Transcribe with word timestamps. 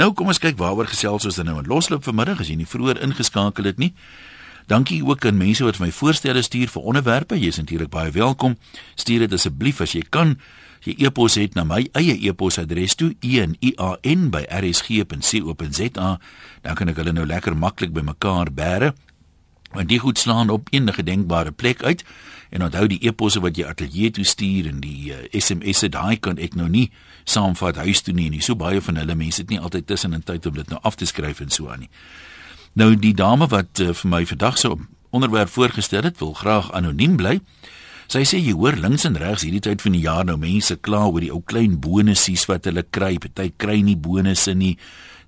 Nou 0.00 0.14
kom 0.16 0.30
ons 0.32 0.38
kyk 0.40 0.56
waaroor 0.56 0.88
gesels 0.88 1.26
ons 1.28 1.36
dan 1.36 1.44
nou 1.50 1.58
in 1.60 1.66
Losloop 1.68 2.06
vanmiddag 2.06 2.38
as 2.40 2.48
jy 2.48 2.54
nie 2.56 2.68
vroeër 2.68 3.02
ingeskakel 3.04 3.68
het 3.68 3.76
nie. 3.76 3.92
Dankie 4.70 5.02
ook 5.04 5.26
aan 5.28 5.36
mense 5.36 5.60
wat 5.66 5.76
vir 5.76 5.90
my 5.90 5.92
voorstelle 5.92 6.40
stuur 6.46 6.70
vir 6.72 6.86
onderwerpe. 6.88 7.36
Jy 7.36 7.48
is 7.52 7.60
natuurlik 7.60 7.92
baie 7.92 8.08
welkom. 8.14 8.56
Stuur 8.96 9.20
dit 9.26 9.32
asseblief 9.36 9.84
as 9.84 9.92
jy 9.92 10.00
kan. 10.08 10.40
Jy 10.88 10.96
e-pos 11.04 11.36
het 11.36 11.52
na 11.58 11.68
my 11.68 11.84
eie 12.00 12.16
e-posadres 12.16 12.96
toe 12.96 13.12
enian@rsg.co.za, 13.20 16.10
dan 16.62 16.74
kan 16.74 16.88
ek 16.88 16.96
hulle 16.96 17.12
nou 17.12 17.26
lekker 17.28 17.56
maklik 17.56 17.92
bymekaar 17.92 18.52
bære. 18.56 18.94
Want 19.72 19.88
die 19.88 19.98
goed 19.98 20.18
slaan 20.18 20.50
op 20.50 20.68
enige 20.70 21.02
denkbare 21.02 21.52
plek 21.52 21.82
uit. 21.82 22.04
En 22.50 22.62
onthou 22.62 22.86
die 22.90 22.98
e-posse 23.06 23.40
wat 23.40 23.56
jy 23.56 23.66
ateljee 23.70 24.10
toe 24.10 24.24
stuur 24.24 24.66
en 24.66 24.80
die 24.82 25.12
uh, 25.14 25.20
SMS'e 25.30 25.88
daai 25.88 26.18
kan 26.18 26.38
ek 26.42 26.56
nou 26.58 26.66
nie 26.68 26.88
saamvat 27.24 27.76
huis 27.76 28.02
toe 28.02 28.14
nie. 28.14 28.30
nie. 28.30 28.42
So 28.42 28.58
baie 28.58 28.80
van 28.82 28.98
hulle 28.98 29.14
mense 29.14 29.44
het 29.44 29.50
nie 29.50 29.60
altyd 29.60 29.86
tussen 29.86 30.16
in 30.16 30.24
tyd 30.26 30.46
om 30.46 30.58
dit 30.58 30.72
nou 30.72 30.80
af 30.82 30.98
te 30.98 31.06
skryf 31.06 31.40
en 31.40 31.50
so 31.54 31.70
aan 31.70 31.86
nie. 31.86 31.90
Nou 32.72 32.96
die 32.98 33.14
dame 33.14 33.46
wat 33.50 33.78
uh, 33.82 33.92
vir 33.94 34.10
my 34.10 34.24
vandag 34.26 34.58
se 34.58 34.72
onderwerp 35.10 35.50
voorgestel 35.50 36.02
het, 36.02 36.18
wil 36.18 36.34
graag 36.34 36.72
anoniem 36.72 37.16
bly. 37.18 37.38
Sy 38.10 38.24
sê 38.26 38.40
jy 38.42 38.56
hoor 38.58 38.74
links 38.82 39.04
en 39.06 39.18
regs 39.18 39.44
hierdie 39.46 39.62
tyd 39.62 39.82
van 39.82 39.94
die 39.94 40.02
jaar 40.02 40.24
nou 40.26 40.34
mense 40.38 40.74
kla 40.82 41.04
oor 41.06 41.22
die 41.22 41.30
ou 41.30 41.38
klein 41.46 41.76
bonussies 41.78 42.48
wat 42.50 42.66
hulle 42.66 42.82
kry. 42.82 43.12
Party 43.22 43.52
kry 43.54 43.78
nie 43.86 43.94
bonusse 43.94 44.54
nie. 44.58 44.74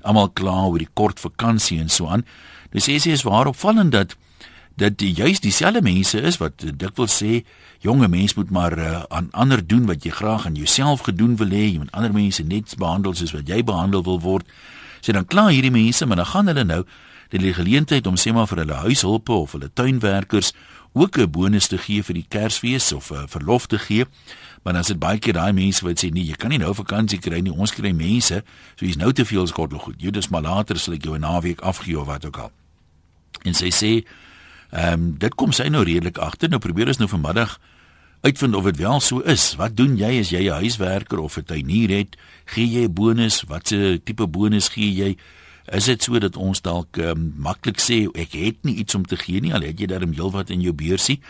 Almal 0.03 0.33
kla 0.35 0.65
oor 0.67 0.83
die 0.83 0.91
kort 0.99 1.23
vakansie 1.23 1.79
en 1.79 1.93
so 1.93 2.11
aan. 2.11 2.27
Dis 2.75 2.89
sê 2.91 2.99
sy 2.99 3.15
is 3.15 3.23
waarop 3.23 3.59
vallend 3.61 3.95
dat 3.95 4.17
dat 4.77 4.99
die 4.99 5.13
juist 5.13 5.43
dieselfde 5.43 5.83
mense 5.83 6.21
is 6.21 6.39
wat 6.41 6.65
dikwels 6.65 7.17
sê 7.23 7.43
jonge 7.83 8.09
mens 8.09 8.35
moet 8.35 8.51
maar 8.51 8.79
uh, 8.79 9.03
aan 9.09 9.29
ander 9.31 9.67
doen 9.67 9.87
wat 9.87 10.05
jy 10.05 10.11
graag 10.11 10.47
aan 10.47 10.55
jouself 10.55 11.01
gedoen 11.01 11.37
wil 11.37 11.51
hê, 11.51 11.65
jy 11.73 11.79
moet 11.79 11.93
ander 11.93 12.13
mense 12.13 12.43
net 12.43 12.75
behandel 12.79 13.15
soos 13.15 13.33
wat 13.33 13.49
jy 13.49 13.63
behandel 13.65 14.05
wil 14.07 14.21
word. 14.21 14.47
Sê 15.03 15.13
dan 15.13 15.27
kla 15.27 15.49
hierdie 15.51 15.75
mense, 15.75 16.07
maar 16.07 16.23
dan 16.23 16.31
gaan 16.31 16.47
hulle 16.47 16.65
nou 16.65 16.85
die 17.33 17.55
geleentheid 17.57 18.07
om 18.07 18.17
sê 18.21 18.33
maar 18.33 18.47
vir 18.47 18.63
hulle 18.63 18.79
huishulpe 18.85 19.33
of 19.33 19.55
hulle 19.57 19.71
tuinwerkers 19.73 20.53
ook 20.93 21.19
'n 21.19 21.31
bonus 21.31 21.67
te 21.67 21.79
gee 21.79 22.03
vir 22.03 22.15
die 22.15 22.27
Kersfees 22.29 22.93
of 22.93 23.11
'n 23.11 23.15
uh, 23.15 23.23
verlof 23.27 23.67
te 23.67 23.79
gee. 23.79 24.05
Maar 24.63 24.73
dan 24.73 24.83
is 24.83 24.89
dit 24.89 24.99
baie 24.99 25.19
keer 25.19 25.33
daai 25.33 25.53
mense 25.53 25.85
wat 25.85 26.05
sê 26.05 26.11
nee, 26.11 26.25
jy 26.25 26.37
kan 26.37 26.51
nie 26.51 26.59
nou 26.59 26.75
vakansie 26.75 27.19
kry 27.19 27.41
nie. 27.41 27.53
Ons 27.53 27.73
kry 27.73 27.93
mense, 27.93 28.45
so 28.77 28.87
jy's 28.87 28.97
nou 28.97 29.13
te 29.13 29.25
veel 29.25 29.47
skottel 29.47 29.79
goed. 29.79 29.95
Jy 29.99 30.11
dis 30.11 30.29
maar 30.29 30.43
later 30.43 30.79
sal 30.79 30.95
ek 30.95 31.05
jou 31.05 31.15
'n 31.17 31.21
naweek 31.21 31.61
afgee 31.61 32.01
of 32.01 32.07
wat 32.07 32.25
ook 32.25 32.37
al. 32.37 32.53
En 33.43 33.55
sy 33.55 33.71
sê, 33.71 34.05
ehm 34.73 34.93
um, 34.93 35.15
dit 35.19 35.35
kom 35.35 35.53
sy 35.53 35.69
nou 35.69 35.85
redelik 35.85 36.19
agter. 36.19 36.49
Nou 36.49 36.61
probeer 36.61 36.89
ons 36.89 37.01
nou 37.01 37.09
vanmiddag 37.09 37.59
uitvind 38.23 38.55
of 38.55 38.65
dit 38.65 38.77
wel 38.77 39.01
so 39.01 39.21
is. 39.21 39.55
Wat 39.61 39.77
doen 39.77 39.97
jy 40.01 40.19
as 40.21 40.31
jy 40.31 40.49
'n 40.49 40.63
huiswerker 40.63 41.19
of 41.19 41.37
'n 41.37 41.45
tuinier 41.45 41.91
het? 41.91 42.17
Gee 42.45 42.67
jy 42.67 42.85
'n 42.89 42.93
bonus? 42.93 43.43
Watse 43.43 44.01
tipe 44.05 44.27
bonus 44.27 44.69
gee 44.69 44.95
jy? 44.95 45.17
Is 45.71 45.85
dit 45.85 46.03
so 46.03 46.19
dat 46.19 46.37
ons 46.37 46.61
dalk 46.61 46.97
um, 46.97 47.35
maklik 47.37 47.79
sê 47.81 48.09
ek 48.15 48.33
het 48.33 48.57
nie 48.63 48.75
iets 48.75 48.95
om 48.95 49.05
te 49.05 49.17
gee 49.17 49.41
nie 49.41 49.55
al 49.55 49.61
het 49.61 49.79
jy 49.79 49.87
darm 49.87 50.13
heelwat 50.13 50.51
in 50.51 50.61
jou 50.61 50.73
beursie? 50.73 51.21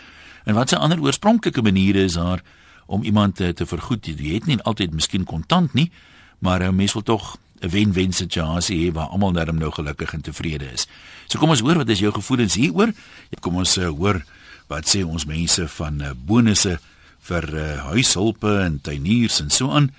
En 0.45 0.55
watse 0.55 0.77
ander 0.77 1.01
oorspronklike 1.01 1.61
maniere 1.61 2.03
is 2.03 2.13
daar 2.13 2.41
om 2.85 3.03
iemand 3.03 3.35
te, 3.35 3.53
te 3.53 3.65
vergoed? 3.65 4.05
Jy 4.05 4.33
het 4.33 4.45
nie 4.45 4.61
altyd 4.61 4.93
miskien 4.93 5.23
kontant 5.23 5.73
nie, 5.73 5.91
maar 6.39 6.63
'n 6.63 6.75
mens 6.75 6.93
wil 6.93 7.03
tog 7.03 7.37
'n 7.63 7.69
wen-wen 7.71 8.11
situasie 8.11 8.77
hê 8.83 8.93
waar 8.93 9.07
almal 9.07 9.31
darm 9.31 9.57
nou 9.57 9.71
gelukkig 9.71 10.13
en 10.13 10.21
tevrede 10.21 10.67
is. 10.71 10.87
So 11.27 11.39
kom 11.39 11.49
ons 11.49 11.63
hoor 11.63 11.79
wat 11.79 11.89
is 11.89 11.99
jou 11.99 12.11
gevoelens 12.11 12.55
hieroor? 12.59 12.91
Kom 13.39 13.55
ons 13.55 13.77
uh, 13.77 13.87
hoor 13.87 14.23
wat 14.67 14.87
sê 14.87 15.03
ons 15.03 15.25
mense 15.25 15.67
van 15.67 16.01
uh, 16.01 16.11
bonusse 16.15 16.79
vir 17.23 17.43
uh, 17.55 17.67
huishulpe 17.91 18.51
en 18.65 18.79
tuiniers 18.83 19.39
en 19.39 19.49
so 19.49 19.71
aan 19.71 19.91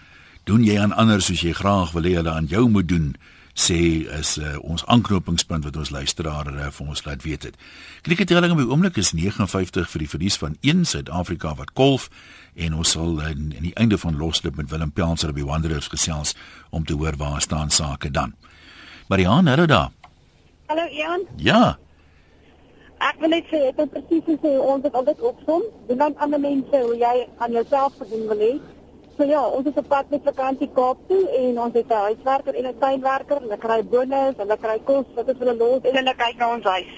doen 0.45 0.65
jy 0.65 0.77
aan 0.81 0.92
ander 0.92 1.23
soos 1.25 1.41
jy 1.41 1.55
graag 1.57 1.95
wil 1.97 2.05
hê 2.05 2.19
hulle 2.19 2.33
aan 2.33 2.48
jou 2.51 2.69
moet 2.69 2.89
doen 2.89 3.15
sê 3.55 4.06
is 4.19 4.34
uh, 4.38 4.56
ons 4.66 4.83
aanknopingspunt 4.91 5.64
wat 5.64 5.77
ons 5.78 5.91
luisteraar 5.94 6.50
uh, 6.50 6.70
vir 6.74 6.88
ons 6.91 7.05
laat 7.06 7.22
weet 7.22 7.47
het. 7.48 7.58
Kriketelling 8.02 8.52
op 8.52 8.58
die 8.58 8.69
oomblik 8.69 8.98
is 8.98 9.12
59 9.14 9.91
vir 9.91 10.02
die 10.02 10.11
verlies 10.11 10.38
van 10.42 10.56
1 10.61 10.84
Suid-Afrika 10.91 11.55
wat 11.55 11.70
golf 11.79 12.11
en 12.55 12.74
ons 12.74 12.96
sal 12.96 13.20
in, 13.30 13.52
in 13.55 13.70
die 13.70 13.74
einde 13.79 13.98
van 13.98 14.18
losloop 14.18 14.58
met 14.58 14.70
Willem 14.70 14.90
Pelser 14.92 15.30
op 15.30 15.39
die 15.39 15.46
Wanderers 15.46 15.89
gesels 15.92 16.34
om 16.70 16.84
te 16.84 16.98
hoor 16.98 17.14
waar 17.17 17.40
staan 17.40 17.70
sake 17.70 18.11
dan. 18.11 18.34
Marianne, 19.08 19.51
hallo 19.51 19.67
daar. 19.67 19.90
Hallo 20.67 20.86
Ian. 20.90 21.27
Ja. 21.36 21.77
Ek 23.05 23.18
wil 23.20 23.34
net 23.36 23.46
sê 23.52 23.61
ek 23.68 23.79
het 23.83 23.90
presies 23.92 24.24
gesê 24.27 24.55
ons 24.58 24.83
het 24.86 24.95
altyd 24.96 25.20
opsom. 25.20 25.62
Doen 25.89 26.00
dan 26.00 26.14
ander 26.24 26.40
mense 26.40 26.80
hoe 26.86 26.95
jy 26.98 27.27
aan 27.39 27.52
jouself 27.52 27.95
verdien 28.00 28.27
wil 28.30 28.40
hê. 28.40 28.55
So 29.17 29.25
ja, 29.25 29.41
ons 29.47 29.64
het 29.64 29.79
'n 29.79 29.86
pad 29.86 30.11
met 30.11 30.20
vakansie 30.25 30.70
Kaap 30.75 30.98
toe 31.08 31.30
en 31.30 31.61
ons 31.61 31.75
het 31.75 31.89
'n 31.89 32.05
huiswerker 32.07 32.55
en 32.55 32.67
'n 32.67 32.79
tuinwerker. 32.79 33.39
Hulle 33.41 33.58
kry 33.58 33.85
bonus, 33.85 34.35
hulle 34.36 34.57
kry 34.61 34.79
kos 34.85 35.05
wat 35.14 35.29
is 35.29 35.39
hulle 35.39 35.57
los 35.57 35.83
en 35.83 35.97
hulle 35.97 36.14
kyk 36.17 36.36
na 36.39 36.55
ons 36.55 36.64
huis. 36.64 36.95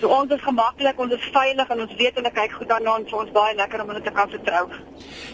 So 0.00 0.08
ons 0.08 0.32
is 0.32 0.40
gemaklik, 0.40 0.98
ons 0.98 1.12
is 1.12 1.30
veilig 1.32 1.68
en 1.70 1.80
ons 1.80 1.94
weet 1.96 2.14
hulle 2.14 2.30
kyk 2.30 2.52
goed 2.52 2.68
daarna 2.68 2.96
en 2.98 3.06
vir 3.10 3.18
ons 3.18 3.30
baie 3.30 3.54
lekker 3.56 3.82
om 3.82 3.88
hulle 3.88 4.02
te 4.02 4.10
kan 4.10 4.28
vertrou. 4.30 4.68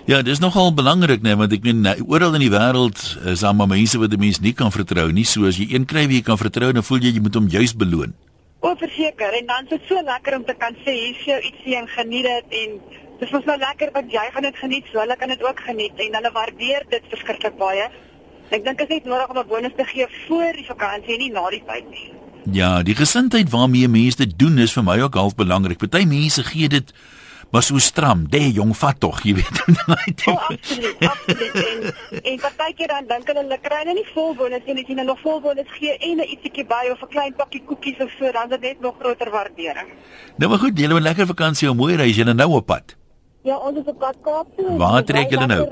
Ja, 0.04 0.22
dis 0.22 0.38
nogal 0.38 0.74
belangrik 0.74 1.22
nee, 1.22 1.36
want 1.36 1.52
ek 1.52 1.62
meen 1.62 1.80
nou, 1.80 1.96
oral 2.08 2.34
in 2.34 2.44
die 2.44 2.52
wêreld 2.52 2.98
is 3.24 3.40
daar 3.40 3.54
maar 3.54 3.66
mense 3.66 3.98
wat 3.98 4.12
'n 4.12 4.18
mens 4.18 4.40
nie 4.40 4.52
kan 4.52 4.70
vertrou 4.70 5.12
nie. 5.12 5.24
So 5.24 5.46
as 5.46 5.56
jy 5.58 5.74
een 5.74 5.86
kry 5.86 6.06
wie 6.06 6.16
jy 6.16 6.22
kan 6.22 6.38
vertrou, 6.38 6.72
dan 6.72 6.82
voel 6.82 6.98
jy 6.98 7.14
jy 7.14 7.20
moet 7.20 7.34
hom 7.34 7.48
juis 7.48 7.76
beloon. 7.76 8.14
O, 8.60 8.74
verseker. 8.76 9.32
En 9.32 9.46
dan 9.46 9.62
is 9.64 9.68
dit 9.68 9.80
so 9.88 10.02
lekker 10.02 10.36
om 10.36 10.44
te 10.44 10.54
kan 10.54 10.74
sê 10.84 10.92
hier's 10.92 11.24
jou 11.24 11.40
ietsie 11.40 11.76
en 11.76 11.88
geniet 11.88 12.24
dit 12.24 12.44
en 12.62 12.80
dit 13.20 13.34
is 13.38 13.44
nou 13.48 13.58
lekker 13.58 13.92
want 13.92 14.12
jy 14.12 14.26
gaan 14.34 14.46
dit 14.48 14.56
geniet, 14.62 14.86
so 14.90 15.02
hulle 15.02 15.16
kan 15.16 15.28
dit 15.28 15.42
ook 15.44 15.60
geniet 15.66 16.00
en 16.06 16.16
hulle 16.18 16.32
waardeer 16.32 16.86
dit 16.88 17.12
verskriklik 17.12 17.56
baie. 17.60 17.90
Ek 18.50 18.64
dink 18.64 18.80
dit 18.82 18.88
is 18.88 18.94
net 18.96 19.04
nodig 19.12 19.30
om 19.30 19.38
'n 19.38 19.46
bonus 19.48 19.76
te 19.76 19.84
gee 19.84 20.06
voor 20.26 20.52
die 20.52 20.66
vakansie 20.66 21.14
en 21.14 21.22
nie 21.24 21.32
na 21.32 21.48
die 21.50 21.62
tyd 21.66 21.90
nie. 21.90 22.12
Ja, 22.52 22.82
die 22.82 22.94
gesindheid 22.94 23.50
waarmee 23.50 23.88
mense 23.88 24.16
dit 24.16 24.38
doen 24.38 24.58
is 24.58 24.72
vir 24.72 24.82
my 24.82 25.00
ook 25.00 25.14
half 25.14 25.34
belangrik. 25.34 25.78
Party 25.78 26.04
mense 26.04 26.42
gee 26.44 26.68
dit 26.68 26.92
maar 27.50 27.62
so 27.62 27.78
stram, 27.78 28.28
dé 28.30 28.38
jong 28.54 28.76
vat 28.78 29.00
tog, 29.00 29.22
jy 29.26 29.34
weet. 29.34 29.56
oh, 30.30 30.50
absoluut, 30.50 31.00
absoluut. 31.00 31.54
En 31.54 32.22
en 32.32 32.38
partykeer 32.44 32.92
dan 32.92 33.08
dink 33.10 33.26
hulle 33.26 33.42
hulle 33.42 33.58
kry 33.64 33.80
nou 33.88 33.96
nie 33.98 34.06
vol 34.14 34.36
bonus 34.38 34.62
nie, 34.66 34.76
as 34.78 34.92
jy 34.92 34.98
nou 35.00 35.06
nog 35.08 35.18
vol 35.24 35.40
bonus 35.42 35.72
gee 35.78 35.96
en 35.98 36.22
'n 36.22 36.28
ietsiekie 36.28 36.66
by 36.70 36.84
of 36.92 37.02
'n 37.02 37.10
klein 37.10 37.34
pakkie 37.34 37.62
koekies 37.66 37.98
of 37.98 38.14
so, 38.18 38.30
dan 38.30 38.46
is 38.46 38.54
dit 38.54 38.60
net 38.60 38.80
nog 38.80 38.94
groter 39.02 39.30
waardering. 39.30 39.90
Nou 40.38 40.50
maar 40.50 40.62
goed, 40.62 40.78
julle 40.78 40.94
moet 40.94 41.08
lekker 41.10 41.26
vakansie 41.26 41.68
hou, 41.68 41.76
mooi 41.76 41.96
reis, 41.96 42.16
julle 42.16 42.34
nou 42.34 42.50
op 42.54 42.66
pad. 42.66 42.99
Ja, 43.42 43.56
ons 43.56 43.78
is 43.78 43.88
op 43.88 43.98
pad 43.98 44.16
Kaap 44.22 44.46
toe. 44.56 44.76
Waar 44.76 45.04
trek 45.04 45.30
julle 45.30 45.46
nou? 45.46 45.64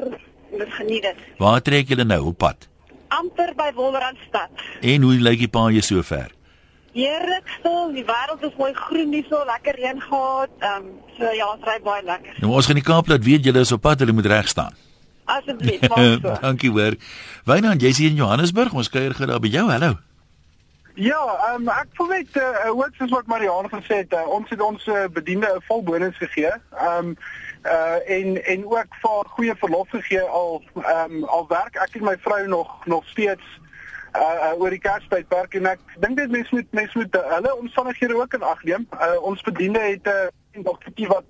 Ons 0.51 0.75
geniet 0.81 1.03
dit. 1.03 1.17
Waar 1.39 1.63
trek 1.63 1.89
julle 1.89 2.05
nou 2.05 2.25
op 2.33 2.39
pad? 2.39 2.69
amper 3.09 3.55
by 3.57 3.71
Wollerandstad. 3.75 4.51
En 4.81 5.03
hoe 5.03 5.15
lyk 5.21 5.45
die 5.45 5.53
paai 5.53 5.81
so 5.83 6.03
ver? 6.07 6.33
Heerlik 6.97 7.47
stil, 7.59 7.93
die 7.95 8.05
wêreld 8.09 8.43
is 8.49 8.57
mooi 8.59 8.73
groen, 8.75 9.13
nie 9.13 9.25
so 9.29 9.41
lekker 9.47 9.79
reën 9.79 10.03
gehad. 10.03 10.53
Ehm 10.59 10.89
um, 10.89 10.91
so 11.19 11.31
ja, 11.37 11.47
ons 11.53 11.65
ry 11.67 11.79
baie 11.85 12.05
lekker. 12.05 12.37
Nou 12.43 12.53
ons 12.59 12.69
gaan 12.69 12.81
die 12.81 12.87
Kaap 12.87 13.09
laat 13.11 13.25
weet 13.25 13.47
julle 13.47 13.65
is 13.67 13.73
op 13.75 13.85
pad, 13.85 14.03
julle 14.03 14.17
moet 14.17 14.29
reg 14.33 14.51
staan. 14.51 14.77
Asseblief, 15.29 15.85
maak 15.93 16.21
so. 16.23 16.37
Dankie 16.43 16.73
hoor. 16.75 16.99
Wynand, 17.49 17.83
jy's 17.85 18.01
hier 18.03 18.13
in 18.13 18.21
Johannesburg, 18.21 18.75
ons 18.75 18.93
kuier 18.93 19.15
gou 19.17 19.29
daar 19.29 19.43
by 19.45 19.53
jou. 19.53 19.67
Hallo. 19.71 19.97
Ja, 20.99 21.21
um, 21.53 21.69
ek 21.71 21.93
voel 21.95 22.09
net 22.11 22.39
uh, 22.43 22.73
ook 22.73 22.97
soos 22.99 23.13
wat 23.15 23.29
Marianne 23.31 23.71
gesê 23.71 24.01
het, 24.01 24.15
uh, 24.19 24.25
ons 24.35 24.49
het 24.51 24.63
ons 24.65 24.89
uh, 24.91 25.05
bediende 25.15 25.47
'n 25.55 25.63
vol 25.69 25.85
bonus 25.87 26.17
gegee. 26.19 26.51
Ehm 26.75 27.13
um, 27.13 27.19
uh 27.69 28.17
en 28.17 28.45
en 28.45 28.67
ook 28.67 28.99
vir 29.03 29.31
goeie 29.37 29.55
verlof 29.57 29.89
gegee 29.89 30.21
al 30.23 30.63
ehm 30.75 31.17
um, 31.17 31.25
al 31.25 31.49
werk 31.49 31.77
ek 31.77 31.97
en 32.01 32.05
my 32.05 32.17
vrou 32.27 32.47
nog 32.49 32.87
nog 32.87 33.09
steeds 33.09 33.47
uh, 34.17 34.23
uh 34.23 34.61
oor 34.61 34.71
die 34.71 34.83
Kerstydperk 34.83 35.55
en 35.55 35.67
ek 35.67 35.81
dink 36.01 36.17
dit 36.17 36.31
mense 36.31 36.55
moet 36.55 36.73
mense 36.81 36.99
moet 36.99 37.17
uh, 37.17 37.25
hulle 37.35 37.57
omstandighede 37.57 38.17
ook 38.17 38.35
in 38.35 38.43
ag 38.43 38.63
neem. 38.63 38.89
Uh 38.93 39.23
ons 39.23 39.43
bediende 39.43 39.81
het 39.81 40.07
'n 40.07 40.59
uh, 40.59 40.65
dogtertjie 40.65 41.09
wat 41.09 41.25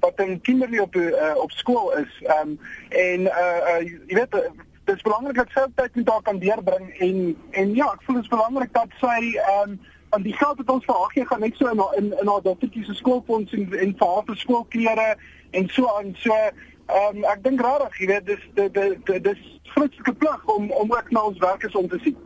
wat 0.00 0.20
in 0.20 0.40
kinderlie 0.40 0.82
op 0.82 0.94
uh, 0.94 1.34
op 1.36 1.50
skool 1.50 1.96
is. 1.96 2.20
Ehm 2.22 2.48
um, 2.48 2.60
en 2.88 3.20
uh, 3.20 3.58
uh 3.72 3.80
jy 4.06 4.14
weet 4.20 4.34
uh, 4.34 4.50
dit 4.84 4.96
is 4.96 5.02
belangrik 5.02 5.36
dat 5.36 5.50
sy 5.50 5.64
tyd 5.74 5.94
met 5.94 6.08
haar 6.08 6.22
kan 6.22 6.38
deurbring 6.38 6.98
en 6.98 7.36
en 7.50 7.74
ja, 7.74 7.86
ek 7.92 8.02
voel 8.04 8.20
dit 8.20 8.24
is 8.24 8.36
belangrik 8.36 8.72
dat 8.72 8.96
sy 9.00 9.20
ehm 9.34 9.70
um, 9.70 9.80
want 10.14 10.24
die 10.24 10.36
geld 10.42 10.60
wat 10.62 10.70
ons 10.76 10.84
vir 10.88 11.00
haar 11.00 11.14
gee 11.14 11.26
gaan 11.30 11.42
net 11.46 11.56
so 11.58 11.72
in 11.72 11.82
in, 12.00 12.12
in 12.20 12.30
haar 12.32 12.44
dogtertjie 12.44 12.84
se 12.84 12.94
skoolfonds 13.00 13.56
en 13.58 13.66
en 13.86 13.96
vir 13.98 14.12
haar 14.12 14.38
skoolklere 14.44 15.08
en 15.50 15.68
so 15.76 15.90
aan 15.96 16.14
so 16.26 16.36
ehm 16.36 17.16
um, 17.16 17.24
ek 17.32 17.42
dink 17.48 17.64
regtig 17.66 17.98
jy 18.00 18.06
weet 18.12 18.30
dis 18.30 18.46
dis 18.54 19.20
dis 19.28 19.42
grootste 19.74 20.14
plig 20.22 20.46
om 20.56 20.70
om 20.70 20.96
ook 20.98 21.10
na 21.10 21.26
ons 21.32 21.42
werkers 21.42 21.74
om 21.74 21.88
te 21.88 22.00
sien. 22.04 22.16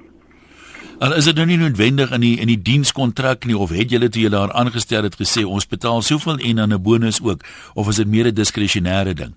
En 0.99 1.15
is 1.17 1.25
dit 1.31 1.37
nou 1.39 1.47
nie 1.47 1.59
noodwendig 1.59 2.13
in 2.17 2.25
die 2.27 2.37
in 2.43 2.51
die 2.51 2.63
dienskontrak 2.71 3.47
nie 3.47 3.59
of 3.59 3.71
het 3.71 3.91
julle 3.95 4.09
toe 4.09 4.23
julle 4.23 4.37
daar 4.37 4.53
aangestel 4.63 5.07
het 5.07 5.19
gesê 5.21 5.45
ons 5.47 5.67
betaal 5.67 6.03
soveel 6.03 6.39
en 6.39 6.63
dan 6.63 6.75
'n 6.75 6.83
bonus 6.83 7.23
ook 7.23 7.45
of 7.75 7.89
is 7.89 8.03
dit 8.03 8.09
meer 8.17 8.27
'n 8.27 8.35
diskresionêre 8.35 9.15
ding? 9.15 9.35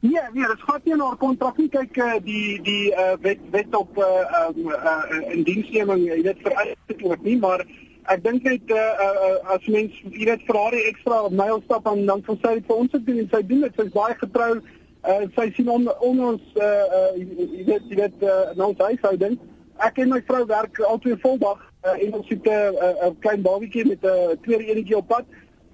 Nee, 0.00 0.20
nee, 0.32 0.46
dit 0.46 0.62
gaan 0.62 0.80
nie 0.84 0.94
na 0.94 1.10
'n 1.10 1.16
kontrak 1.16 1.56
nie. 1.56 1.68
Kyk 1.68 1.96
uh, 1.96 2.12
die 2.24 2.60
die 2.62 2.92
uh, 2.92 3.16
wet 3.20 3.38
wet 3.50 3.74
op 3.76 3.98
uh, 3.98 4.48
um, 4.48 4.68
uh, 4.68 5.32
in 5.32 5.42
diensneming, 5.42 6.04
jy 6.06 6.22
weet 6.22 6.40
vereis 6.42 6.76
dit 6.86 7.02
ook 7.02 7.22
nie, 7.22 7.38
maar 7.38 7.66
ek 8.12 8.22
dink 8.22 8.42
net 8.42 8.70
uh, 8.70 8.78
uh, 8.78 9.54
as 9.54 9.66
mens 9.66 9.92
jy 10.04 10.24
weet 10.28 10.44
Ferrari 10.46 10.82
ekstra 10.90 11.22
op 11.26 11.32
myl 11.32 11.62
stap 11.64 11.86
en 11.90 12.06
dan 12.06 12.22
vir 12.22 12.38
sy 12.42 12.54
vir 12.68 12.76
ons 12.76 12.92
doen 12.92 13.18
en 13.18 13.30
sy 13.32 13.42
doen 13.42 13.60
dit 13.66 13.80
sy's 13.80 13.92
baie 13.94 14.14
getrou 14.14 14.52
uh, 14.60 15.22
sy 15.34 15.50
sien 15.56 15.68
on, 15.68 15.88
on 16.00 16.20
ons 16.30 16.44
uh, 16.54 16.84
uh, 16.98 17.10
jy 17.18 17.64
weet 17.66 17.90
jy 17.90 17.96
weet 18.02 18.22
uh, 18.22 18.52
nou 18.60 18.70
sy 18.78 18.92
sou 19.02 19.16
dink 19.16 19.42
ek 19.84 19.98
en 19.98 20.12
my 20.14 20.20
vrou 20.28 20.44
werk 20.46 20.78
altyd 20.88 21.20
voldag 21.24 21.58
uh, 21.86 21.96
en 22.06 22.14
ons 22.20 22.28
het 22.28 22.46
'n 22.46 22.50
uh, 22.50 22.94
uh, 23.08 23.10
klein 23.20 23.42
babietjie 23.42 23.86
met 23.86 24.02
'n 24.02 24.06
uh, 24.08 24.36
tweede 24.42 24.64
enetjie 24.72 24.96
op 24.96 25.08
pad. 25.08 25.24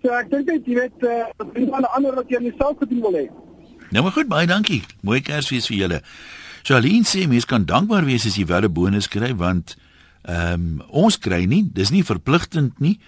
So 0.02 0.10
ek 0.10 0.30
dink 0.30 0.46
net 0.46 0.66
jy 0.66 0.74
weet 0.74 0.98
uh, 1.02 1.26
die 1.54 1.70
ander 1.72 2.14
wat 2.14 2.28
jy 2.28 2.36
aan 2.36 2.50
jouself 2.50 2.78
gedoen 2.78 3.00
wil 3.00 3.12
hê. 3.12 3.28
Nou 3.92 4.02
maar 4.04 4.12
goed, 4.12 4.28
baie 4.28 4.46
dankie. 4.48 4.80
Mooi 5.04 5.20
Kersfees 5.20 5.66
vir 5.68 5.76
julle. 5.76 5.98
Charlene 6.64 7.04
sê 7.04 7.26
mens 7.28 7.44
kan 7.44 7.66
dankbaar 7.68 8.06
wees 8.08 8.24
as 8.24 8.38
jy 8.40 8.46
wel 8.48 8.64
'n 8.64 8.72
bonus 8.72 9.08
kry 9.08 9.34
want 9.36 9.76
ehm 10.24 10.80
um, 10.80 10.82
ons 10.88 11.18
kry 11.18 11.44
nie, 11.44 11.68
dis 11.72 11.90
nie 11.90 12.04
verpligtend 12.04 12.80
nie 12.80 12.98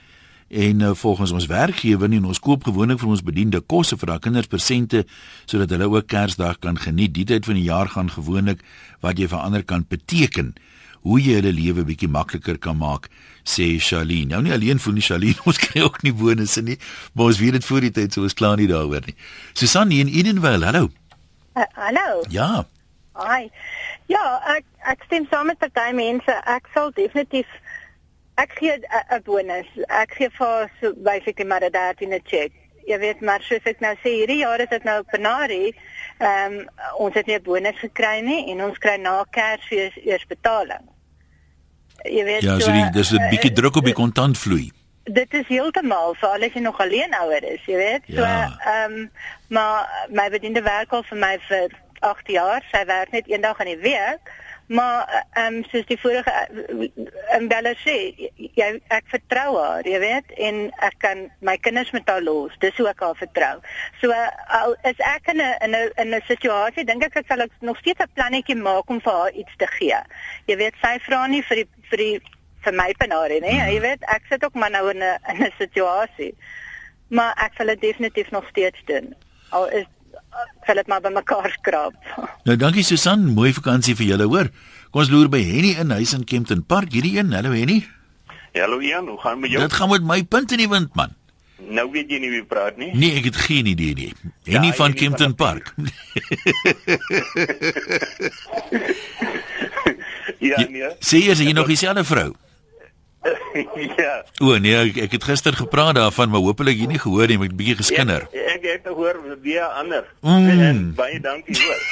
en 0.48 0.80
uh, 0.80 0.94
volgens 0.94 1.30
ons 1.30 1.46
werkgewer 1.46 2.08
nie 2.08 2.20
ons 2.20 2.38
koop 2.38 2.64
gewoonlik 2.64 3.00
vir 3.00 3.08
ons 3.08 3.22
bediende 3.22 3.60
kosse 3.60 3.96
vir 3.96 4.06
daai 4.06 4.18
kinders 4.18 4.46
persente 4.46 5.06
sodat 5.46 5.70
hulle 5.70 5.88
ook 5.88 6.06
Kersdag 6.06 6.58
kan 6.58 6.76
geniet. 6.76 7.14
Die 7.14 7.24
tyd 7.24 7.46
van 7.46 7.54
die 7.54 7.64
jaar 7.64 7.88
gaan 7.88 8.10
gewoonlik 8.10 8.60
wat 9.00 9.18
jy 9.18 9.28
vir 9.28 9.38
ander 9.38 9.62
kan 9.64 9.86
beteken 9.88 10.54
hoe 11.00 11.20
jy 11.20 11.40
hulle 11.40 11.52
lewe 11.52 11.84
bietjie 11.84 12.08
makliker 12.08 12.58
kan 12.58 12.76
maak 12.76 13.08
sê 13.44 13.78
Charlene. 13.78 14.32
Nou 14.32 14.42
nie 14.42 14.52
alleen 14.52 14.80
voel 14.80 14.98
nie 14.98 15.04
Charlene, 15.04 15.40
ons 15.48 15.60
kry 15.60 15.84
ook 15.84 16.02
nie 16.02 16.12
bonusse 16.12 16.62
nie, 16.62 16.78
maar 17.12 17.32
ons 17.32 17.40
weet 17.40 17.58
dit 17.58 17.64
voor 17.64 17.80
die 17.80 17.94
tyd 18.00 18.12
so 18.12 18.22
ons 18.22 18.34
klaar 18.34 18.56
nie 18.56 18.68
daaroor 18.70 19.04
nie. 19.06 19.16
Susan 19.52 19.92
in 19.92 20.08
Edenvale, 20.08 20.64
hallo. 20.64 20.90
Uh, 21.54 21.68
hallo. 21.78 22.24
Ja. 22.34 22.64
Hi. 23.14 23.46
Ja, 24.10 24.24
ek 24.56 24.64
ek 24.90 25.04
stem 25.06 25.28
saam 25.30 25.46
met 25.46 25.60
party 25.62 25.92
mense. 25.94 26.34
Ek 26.50 26.66
sal 26.74 26.90
definitief 26.96 27.50
ek 28.42 28.56
gee 28.58 28.74
'n 28.74 29.22
bonus. 29.24 29.68
Ek 29.88 30.14
gee 30.18 30.30
vir 30.38 30.70
so 30.80 30.92
basically 30.96 31.46
maar 31.46 31.62
'n 31.62 31.70
13 31.72 32.20
check. 32.24 32.52
Jy 32.86 32.98
weet 32.98 33.20
maar 33.20 33.40
soos 33.40 33.64
ek 33.64 33.80
nou 33.80 33.94
sê 34.02 34.10
hierdie 34.18 34.42
jaar 34.42 34.60
is 34.60 34.68
dit 34.68 34.84
nou 34.84 35.02
Panari. 35.02 35.74
Ehm 36.18 36.58
um, 36.58 36.68
ons 36.98 37.14
het 37.14 37.26
nie 37.26 37.38
'n 37.38 37.42
bonus 37.42 37.78
gekry 37.78 38.20
nie 38.20 38.50
en 38.50 38.64
ons 38.64 38.78
kry 38.78 38.96
na 38.96 39.24
Kersfees 39.30 39.94
eers 40.04 40.26
betaling. 40.26 40.93
Jy 42.04 42.24
weet 42.24 42.42
Ja, 42.44 42.58
so 42.60 42.72
die, 42.72 42.84
dis 42.92 43.12
'n 43.12 43.28
bietjie 43.30 43.50
uh, 43.50 43.56
druk 43.56 43.76
op 43.76 43.84
die 43.84 43.96
kontantvloei. 43.96 44.70
Dit 45.04 45.34
is 45.34 45.46
heeltemal 45.48 46.14
vir 46.20 46.28
al 46.28 46.44
as 46.46 46.52
jy 46.52 46.60
nog 46.60 46.80
alleen 46.80 47.14
ouer 47.20 47.44
is, 47.44 47.64
jy 47.66 47.76
weet. 47.76 48.04
So 48.08 48.22
ehm 48.22 48.52
ja. 48.64 48.84
um, 48.84 49.10
maar 49.48 49.88
my 50.08 50.28
bediende 50.30 50.62
werk 50.62 50.92
al 50.92 51.02
vir 51.02 51.18
my 51.18 51.38
vir 51.48 51.68
8 52.00 52.28
jaar. 52.28 52.64
Sy 52.72 52.84
werk 52.84 53.10
net 53.10 53.30
een 53.30 53.40
dag 53.40 53.58
in 53.60 53.72
die 53.72 53.82
week. 53.82 54.32
Maar 54.66 55.24
ehm 55.32 55.54
um, 55.54 55.64
soos 55.64 55.86
die 55.86 56.00
vorige 56.00 56.30
ehm 56.30 57.42
uh, 57.42 57.48
beller 57.48 57.76
sê, 57.84 57.96
jy 58.36 58.68
ek 58.88 59.10
vertrou 59.12 59.58
haar, 59.58 59.84
jy 59.84 59.98
weet, 60.00 60.30
en 60.40 60.60
ek 60.86 60.96
kan 61.04 61.26
my 61.44 61.56
kinders 61.60 61.90
met 61.92 62.08
haar 62.08 62.24
los. 62.24 62.54
Dis 62.64 62.76
hoe 62.80 62.88
ek 62.88 63.02
haar 63.04 63.18
vertrou. 63.18 63.58
So 64.00 64.16
al 64.60 64.76
is 64.88 65.02
ek 65.04 65.28
in 65.34 65.42
'n 65.42 65.56
in 65.66 65.76
'n 65.76 65.90
in 66.00 66.14
'n 66.14 66.22
situasie, 66.28 66.84
dink 66.84 67.04
ek 67.04 67.16
ek 67.16 67.28
sal 67.28 67.44
ek 67.44 67.52
nog 67.60 67.78
steeds 67.78 68.00
'n 68.00 68.14
plannetjie 68.14 68.56
maak 68.56 68.88
om 68.88 69.00
vir 69.00 69.12
haar 69.12 69.32
iets 69.32 69.56
te 69.56 69.66
gee. 69.66 70.00
Jy 70.46 70.56
weet, 70.56 70.74
sy 70.80 70.98
vra 70.98 71.26
nie 71.26 71.42
vir 71.42 71.56
die 71.56 71.68
vir 71.90 71.98
die 71.98 72.20
vir 72.64 72.72
my 72.72 72.92
penarie 72.98 73.40
nie. 73.40 73.58
Jy 73.60 73.80
weet, 73.80 74.02
ek 74.08 74.22
sit 74.30 74.44
ook 74.44 74.54
maar 74.54 74.70
nou 74.70 74.90
in 74.90 75.02
'n 75.02 75.18
in 75.28 75.44
'n 75.44 75.52
situasie. 75.58 76.34
Maar 77.08 77.36
ek 77.36 77.52
sal 77.56 77.66
dit 77.66 77.80
definitief 77.80 78.30
nog 78.30 78.48
steeds 78.48 78.80
doen. 78.84 79.14
Al 79.50 79.68
is 79.68 79.86
sal 80.66 80.80
dit 80.80 80.88
maar 80.90 81.02
bymekaar 81.04 81.50
skraap. 81.58 81.94
Nou 82.44 82.56
dankie 82.56 82.84
Susan, 82.86 83.26
mooi 83.34 83.52
vakansie 83.56 83.96
vir 83.98 84.06
julle 84.14 84.26
hoor. 84.30 84.48
Kom 84.90 85.02
ons 85.02 85.10
loer 85.10 85.28
by 85.32 85.42
Henny 85.42 85.74
in 85.80 85.90
huis 85.90 86.14
in 86.14 86.24
Kempton 86.24 86.62
Park. 86.66 86.92
Hierdie 86.94 87.18
een, 87.18 87.32
hallo 87.34 87.52
Henny. 87.52 87.82
Hallo 88.54 88.80
Ian, 88.80 89.08
hoe 89.08 89.20
gaan 89.20 89.40
met 89.40 89.50
jou? 89.50 89.62
Dit 89.62 89.72
gaan 89.72 89.90
met 89.90 90.02
my 90.06 90.24
punt 90.24 90.52
in 90.54 90.58
die 90.62 90.68
wind 90.70 90.94
man. 90.94 91.14
Nou 91.58 91.90
weet 91.90 92.10
jy 92.10 92.18
nie 92.20 92.30
wie 92.30 92.44
praat 92.44 92.76
nie. 92.76 92.94
Nee, 92.94 93.14
ek 93.18 93.24
het 93.30 93.36
geen 93.46 93.66
idee 93.70 93.94
nie. 93.94 94.12
Henny 94.46 94.66
ja, 94.70 94.74
van 94.78 94.92
Kempton 94.94 95.34
Park. 95.34 95.74
ja, 100.50 100.56
nee. 100.68 100.90
Sê 101.00 101.18
jy 101.24 101.52
nog 101.52 101.66
dieselfde 101.70 102.04
vrou? 102.04 102.34
ja. 103.98 104.14
O 104.44 104.56
nee, 104.60 104.76
ek, 104.76 104.98
ek 105.06 105.16
het 105.16 105.26
gister 105.30 105.56
gepraat 105.56 105.96
daarvan, 105.98 106.30
maar 106.32 106.44
hopelik 106.44 106.78
jy 106.80 106.88
nie 106.90 107.00
gehoor 107.00 107.30
nie, 107.30 107.38
ek 107.38 107.48
het 107.48 107.56
bietjie 107.58 107.78
geskinder. 107.80 108.26
Ek, 108.30 108.54
ek 108.56 108.66
het 108.68 108.88
gehoor 108.88 109.20
wie 109.44 109.58
ander. 109.62 110.06
Mm. 110.20 110.92
Baie 111.00 111.20
dankie 111.24 111.56
hoor. 111.60 111.82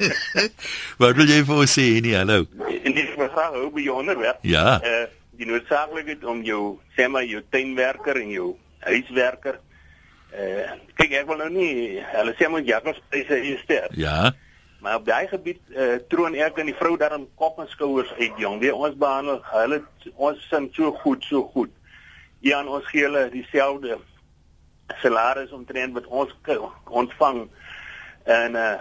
Wat 1.02 1.18
wil 1.18 1.30
jy 1.30 1.42
vir 1.48 1.62
ons 1.64 1.76
sê 1.78 1.86
nie? 2.04 2.16
Hallo. 2.18 2.44
En 2.84 2.96
dis 2.96 3.12
my 3.20 3.28
vraag 3.34 3.58
hoe 3.58 3.70
by 3.74 3.84
jou 3.86 3.98
onderwerp. 4.02 4.40
Ja. 4.46 4.78
Eh 4.80 5.04
uh, 5.04 5.12
die 5.34 5.48
noodsaaklikheid 5.50 6.22
om 6.30 6.44
jou 6.46 6.76
sê 6.94 7.08
maar 7.10 7.24
jou 7.26 7.40
tuinwerker 7.50 8.20
en 8.20 8.28
jou 8.30 8.52
huiswerker 8.86 9.56
eh 10.30 10.60
uh, 10.62 10.76
kyk 10.94 11.16
ek 11.20 11.26
wil 11.26 11.40
nou 11.42 11.48
nie 11.50 12.02
hulle 12.12 12.34
sê 12.38 12.46
moet 12.50 12.68
jakkals 12.68 13.00
pryse 13.10 13.40
insteer. 13.42 13.90
Ja. 13.98 14.34
Maar 14.84 14.94
op 14.94 15.04
daai 15.06 15.26
gebied 15.28 15.60
uh, 15.72 15.94
troon 16.12 16.34
ek 16.36 16.58
en 16.60 16.68
die 16.68 16.76
vrou 16.76 16.98
daarin 17.00 17.22
kop 17.40 17.56
en 17.62 17.68
skouers 17.72 18.10
uit 18.18 18.36
jong. 18.36 18.58
Wie 18.60 18.68
ons 18.74 18.96
behandel, 19.00 19.38
hulle 19.48 19.78
ons 20.20 20.42
sin 20.50 20.66
so 20.76 20.90
goed, 21.00 21.22
so 21.24 21.40
goed. 21.54 21.70
Ja, 22.44 22.58
ons 22.60 22.84
gee 22.92 23.06
hulle 23.06 23.22
dieselfde 23.32 23.96
salaris 25.00 25.54
omtrent 25.56 25.96
wat 25.96 26.10
ons 26.12 26.34
ontvang. 27.00 27.46
En 28.28 28.58
uh 28.60 28.74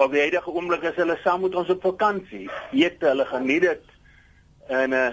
op 0.00 0.14
die 0.14 0.22
huidige 0.22 0.48
oomblik 0.48 0.86
is 0.88 0.96
hulle 0.96 1.18
saam 1.20 1.42
met 1.44 1.58
ons 1.60 1.68
op 1.74 1.82
vakansie. 1.84 2.46
Eet 2.72 3.04
hulle 3.04 3.26
geniet 3.28 3.66
dit. 3.66 3.92
En 4.80 4.96
uh 4.96 5.10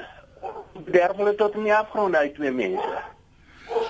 derf 0.96 1.20
hulle 1.20 1.36
tot 1.36 1.60
in 1.60 1.68
die 1.68 1.76
afgrond 1.76 2.16
uit 2.16 2.38
twee 2.40 2.54
mense. 2.56 3.04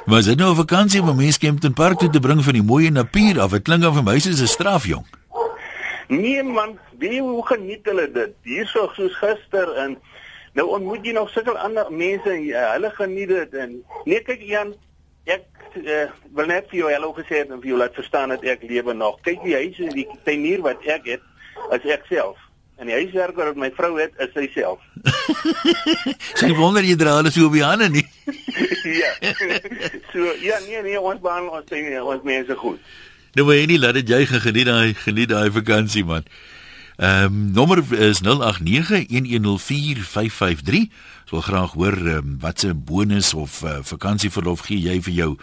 Was 0.10 0.26
dit 0.26 0.42
nou 0.42 0.50
'n 0.56 0.64
vakansie 0.64 1.06
om 1.06 1.14
mense 1.22 1.40
Kempton 1.40 1.78
Park 1.78 2.00
toe 2.00 2.10
te 2.10 2.20
bring 2.20 2.44
van 2.44 2.58
die 2.58 2.66
mooi 2.66 2.90
natuur 2.90 3.42
af? 3.42 3.54
Dit 3.54 3.70
klink 3.70 3.86
of 3.86 3.94
vir 3.94 4.04
my 4.04 4.18
soos 4.20 4.42
'n 4.42 4.48
straf, 4.58 4.90
jong. 4.90 5.06
Nee 6.08 6.44
man, 6.44 6.78
wie 6.98 7.22
hoe 7.22 7.46
geniet 7.46 7.86
hulle 7.86 8.08
dit? 8.12 8.36
Hierso 8.48 8.88
soos 8.96 9.16
gister 9.20 9.74
en 9.76 9.98
nou 10.56 10.68
ontmoet 10.78 11.06
jy 11.06 11.14
nog 11.18 11.30
sulke 11.30 11.54
ander 11.60 11.90
mense 11.92 12.32
en 12.32 12.46
uh, 12.48 12.64
hulle 12.74 12.92
geniet 12.96 13.34
dit 13.34 13.58
en 13.60 13.74
nee 14.08 14.22
kyk 14.24 14.46
Jan, 14.48 14.72
ek 15.28 15.44
uh, 15.84 16.06
wil 16.38 16.48
net 16.48 16.70
vir 16.72 16.80
jou 16.80 16.92
hallo 16.94 17.12
gesê 17.18 17.44
het 17.44 17.52
en 17.52 17.60
vir 17.62 17.74
jou 17.74 17.80
laat 17.82 17.98
verstaan 18.00 18.32
dat 18.34 18.46
ek 18.48 18.64
lewe 18.70 18.96
nog. 18.96 19.20
Kyk 19.28 19.44
die 19.44 19.58
huis 19.60 19.82
en 19.84 19.92
die 19.98 20.08
tuinier 20.24 20.64
wat 20.66 20.86
ek 20.88 21.12
het, 21.18 21.26
as 21.76 21.84
ek 21.84 22.08
self. 22.10 22.40
En 22.78 22.88
die 22.88 22.96
huiswerker 22.96 23.52
wat 23.52 23.60
my 23.60 23.72
vrou 23.76 23.96
het, 23.98 24.14
is 24.22 24.32
sy 24.38 24.46
self. 24.54 24.80
Sy 26.40 26.52
wonder 26.56 26.86
jy 26.86 26.94
dra 27.00 27.16
alles 27.18 27.34
so 27.34 27.50
op 27.50 27.56
die 27.58 27.66
hande 27.66 27.90
nie. 27.90 28.06
ja. 29.02 29.12
so 30.14 30.32
ja, 30.44 30.60
nee 30.68 30.84
nee, 30.86 31.00
ons 31.02 31.22
behandel 31.24 31.58
ons 31.58 32.12
ons 32.14 32.28
mense 32.28 32.58
goed. 32.62 32.92
Nou 33.34 33.48
maar 33.48 33.66
nie 33.68 33.80
laat 33.80 33.94
dit 34.00 34.10
jy 34.10 34.26
geniet 34.26 34.66
daai 34.70 34.94
geniet 34.94 35.30
daai 35.30 35.52
vakansie 35.52 36.06
man. 36.06 36.24
Ehm 36.98 37.24
um, 37.26 37.52
nommer 37.52 37.84
is 37.94 38.22
0891104553. 38.24 38.30
Sou 41.26 41.42
graag 41.42 41.72
hoor 41.72 41.98
um, 41.98 42.40
wat 42.40 42.60
se 42.60 42.74
bonus 42.74 43.34
of 43.34 43.62
uh, 43.64 43.78
vakansieverlof 43.82 44.62
gee 44.66 44.80
jy 44.80 45.02
vir 45.02 45.14
jou 45.14 45.38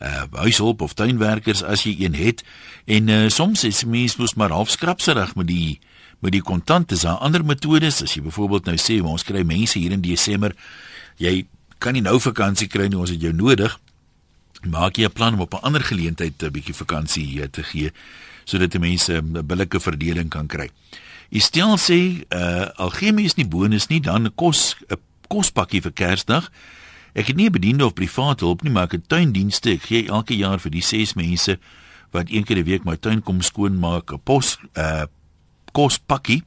uh 0.00 0.22
huishulp 0.32 0.80
of 0.80 0.94
tuinwerkers 0.94 1.62
as 1.62 1.82
jy 1.82 1.96
een 1.98 2.14
het. 2.14 2.44
En 2.84 3.08
uh, 3.08 3.28
soms 3.28 3.64
is 3.64 3.84
mens 3.84 4.16
mos 4.16 4.34
maar 4.34 4.50
half 4.50 4.70
skrapserig 4.70 5.34
met 5.34 5.46
die 5.46 5.80
met 6.20 6.32
die 6.32 6.42
kontant. 6.42 6.92
Is 6.92 7.00
daar 7.00 7.18
ander 7.18 7.44
metodes 7.44 8.02
as 8.02 8.14
jy 8.14 8.22
byvoorbeeld 8.22 8.64
nou 8.64 8.76
sê 8.78 9.02
ons 9.02 9.24
kry 9.24 9.42
mense 9.42 9.78
hier 9.78 9.90
in 9.92 10.00
Desember. 10.00 10.54
Jy 11.16 11.46
kan 11.78 11.92
nie 11.92 12.02
nou 12.06 12.20
vakansie 12.20 12.68
kry 12.68 12.86
nie, 12.86 12.98
ons 12.98 13.10
het 13.10 13.20
jou 13.20 13.32
nodig 13.32 13.80
maak 14.68 14.96
jy 14.96 15.04
'n 15.04 15.12
plan 15.12 15.34
om 15.34 15.40
op 15.40 15.54
'n 15.54 15.64
ander 15.64 15.80
geleentheid 15.80 16.42
'n 16.42 16.50
bietjie 16.50 16.74
vakansie 16.74 17.50
te 17.50 17.62
gee 17.62 17.92
sodat 18.44 18.70
die 18.70 18.80
mense 18.80 19.12
'n 19.12 19.46
billike 19.46 19.80
verdeling 19.80 20.28
kan 20.28 20.46
kry. 20.46 20.70
Stel 21.30 21.78
sê 21.78 22.24
uh 22.30 22.66
algemeen 22.76 23.24
is 23.24 23.34
nie 23.34 23.46
bonus 23.46 23.86
nie 23.86 24.00
dan 24.00 24.32
kos 24.34 24.76
'n 24.88 24.96
kospakkie 25.28 25.82
vir 25.82 25.92
Kersdag. 25.92 26.50
Ek 27.14 27.26
het 27.26 27.36
nie 27.36 27.46
'n 27.46 27.52
bediende 27.52 27.84
of 27.84 27.94
privaat 27.94 28.40
hulp 28.40 28.62
nie, 28.62 28.72
maar 28.72 28.84
ek 28.84 28.92
het 28.92 29.08
tuindienste. 29.08 29.70
Ek 29.70 29.82
gee 29.82 30.08
elke 30.08 30.36
jaar 30.36 30.58
vir 30.58 30.70
die 30.70 30.82
6 30.82 31.14
mense 31.14 31.58
wat 32.10 32.30
een 32.30 32.44
keer 32.44 32.58
'n 32.58 32.64
week 32.64 32.84
my 32.84 32.96
tuin 32.96 33.22
kom 33.22 33.40
skoonmaak 33.40 34.12
'n 34.12 34.20
pos 34.24 34.58
uh 34.76 35.06
kospakkie 35.72 36.42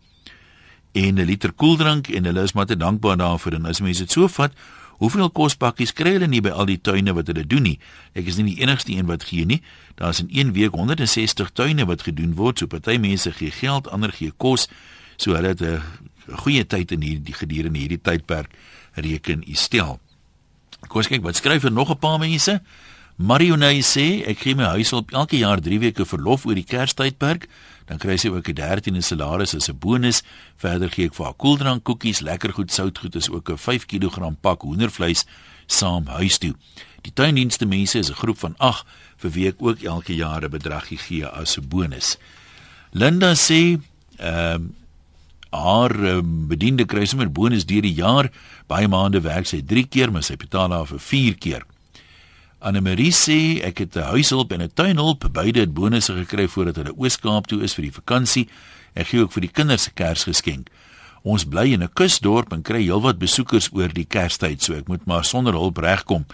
en 0.92 1.16
'n 1.16 1.26
liter 1.26 1.52
koeldrank 1.52 2.08
en 2.08 2.26
hulle 2.26 2.42
is 2.42 2.54
maar 2.54 2.66
te 2.66 2.78
dankbaar 2.78 3.18
daarvoor 3.18 3.54
en 3.54 3.66
as 3.66 3.82
mense 3.82 4.04
dit 4.04 4.12
so 4.12 4.28
vat 4.28 4.52
Hoeveel 5.04 5.28
kospakkies 5.36 5.92
kry 5.92 6.14
hulle 6.16 6.30
nie 6.32 6.40
by 6.40 6.54
al 6.56 6.70
die 6.70 6.78
tuine 6.80 7.12
wat 7.12 7.28
hulle 7.28 7.44
doen 7.44 7.66
nie? 7.68 7.76
Ek 8.16 8.30
is 8.32 8.38
nie 8.40 8.54
die 8.54 8.62
enigste 8.64 8.94
een 8.96 9.10
wat 9.10 9.26
gee 9.28 9.44
nie. 9.44 9.60
Daar's 10.00 10.22
in 10.24 10.30
een 10.32 10.54
week 10.56 10.78
160 10.80 11.52
tuine 11.52 11.84
wat 11.90 12.06
gedoen 12.08 12.38
word. 12.40 12.62
So 12.62 12.72
party 12.72 12.96
mense 13.04 13.34
gee 13.36 13.52
geld, 13.52 13.90
ander 13.92 14.16
gee 14.16 14.32
kos. 14.40 14.70
So 15.20 15.36
hulle 15.36 15.52
het 15.52 15.62
'n 15.62 15.84
goeie 16.40 16.64
tyd 16.64 16.92
in 16.92 17.02
hierdie 17.02 17.36
gedurende 17.36 17.80
hierdie 17.80 18.00
tydperk 18.02 18.50
reken 18.96 19.44
u 19.44 19.54
stel. 19.54 20.00
Kom 20.88 20.98
ons 20.98 21.08
kyk 21.08 21.24
wat 21.24 21.36
skryf 21.36 21.64
er 21.64 21.72
nog 21.72 21.92
'n 21.92 22.00
paar 22.00 22.20
mense. 22.20 22.62
Marionay 23.16 23.84
sê 23.86 24.24
ek 24.26 24.40
gee 24.42 24.56
my 24.58 24.72
huishulp 24.74 25.14
elke 25.14 25.38
jaar 25.38 25.62
3 25.62 25.78
weke 25.80 26.06
verlof 26.06 26.48
oor 26.48 26.58
die 26.58 26.66
Kerstydperk 26.66 27.46
dan 27.86 28.00
kry 28.02 28.16
sy 28.18 28.32
ook 28.34 28.50
'n 28.50 28.56
13de 28.58 29.02
salaris 29.02 29.54
as 29.56 29.70
'n 29.70 29.78
bonus. 29.78 30.24
Verder 30.58 30.90
gee 30.90 31.06
ek 31.06 31.14
vir 31.14 31.26
haar 31.26 31.38
koeldrank, 31.38 31.84
koekies, 31.84 32.22
lekker 32.22 32.54
goed, 32.54 32.72
soutgoed 32.72 33.16
is 33.16 33.30
ook 33.30 33.50
'n 33.50 33.58
5 33.58 33.86
kg 33.86 34.36
pak 34.42 34.62
hoendervleis 34.62 35.26
saam 35.68 36.06
huis 36.08 36.38
toe. 36.38 36.56
Die 37.02 37.14
tuindienste 37.14 37.66
mense 37.66 38.00
is 38.00 38.10
'n 38.10 38.16
groep 38.16 38.40
van 38.40 38.56
8 38.58 38.86
vir 39.18 39.32
wie 39.32 39.48
ek 39.48 39.56
ook 39.60 39.84
elke 39.84 40.16
jaar 40.16 40.42
'n 40.42 40.50
bedragie 40.50 40.98
gee 40.98 41.26
as 41.26 41.58
'n 41.58 41.68
bonus. 41.68 42.18
Linda 42.92 43.34
sê, 43.36 43.80
ehm 44.18 44.56
um, 44.56 44.76
haar 45.52 45.96
uh, 45.96 46.22
bediende 46.24 46.86
kry 46.86 47.06
sommer 47.06 47.32
bonus 47.32 47.66
deur 47.66 47.82
die 47.82 47.94
jaar. 47.94 48.32
Baie 48.68 48.88
maande 48.88 49.22
werk 49.22 49.46
sy 49.46 49.62
3 49.62 49.88
keer, 49.88 50.12
maar 50.12 50.24
sy 50.24 50.36
betaal 50.36 50.72
haar 50.72 50.88
vir 50.88 51.00
4 51.00 51.38
keer. 51.38 51.64
Anne-Marie 52.64 53.12
sê 53.12 53.60
ek 53.60 53.78
het 53.84 53.96
'n 53.98 54.10
huishulp 54.16 54.52
en 54.52 54.62
'n 54.62 54.72
tuinhulp, 54.74 55.28
beide 55.32 55.60
het 55.60 55.74
bonusse 55.74 56.14
gekry 56.14 56.48
voordat 56.48 56.76
hulle 56.76 56.96
Oos-Kaap 56.96 57.48
toe 57.48 57.62
is 57.62 57.74
vir 57.74 57.84
die 57.84 57.92
vakansie. 57.92 58.48
Ek 58.96 59.08
gee 59.08 59.22
ook 59.22 59.32
vir 59.32 59.42
die 59.42 59.52
kinders 59.52 59.88
'n 59.88 59.94
Kersgeskenk. 59.94 60.70
Ons 61.24 61.46
bly 61.46 61.74
in 61.74 61.84
'n 61.84 61.94
kusdorp 61.94 62.52
en 62.52 62.62
kry 62.62 62.84
heelwat 62.84 63.18
besoekers 63.18 63.70
oor 63.74 63.88
die 63.88 64.06
Kerstyd, 64.06 64.62
so 64.62 64.74
ek 64.74 64.88
moet 64.88 65.06
maar 65.06 65.26
sonder 65.26 65.54
hulp 65.54 65.78
regkom. 65.78 66.26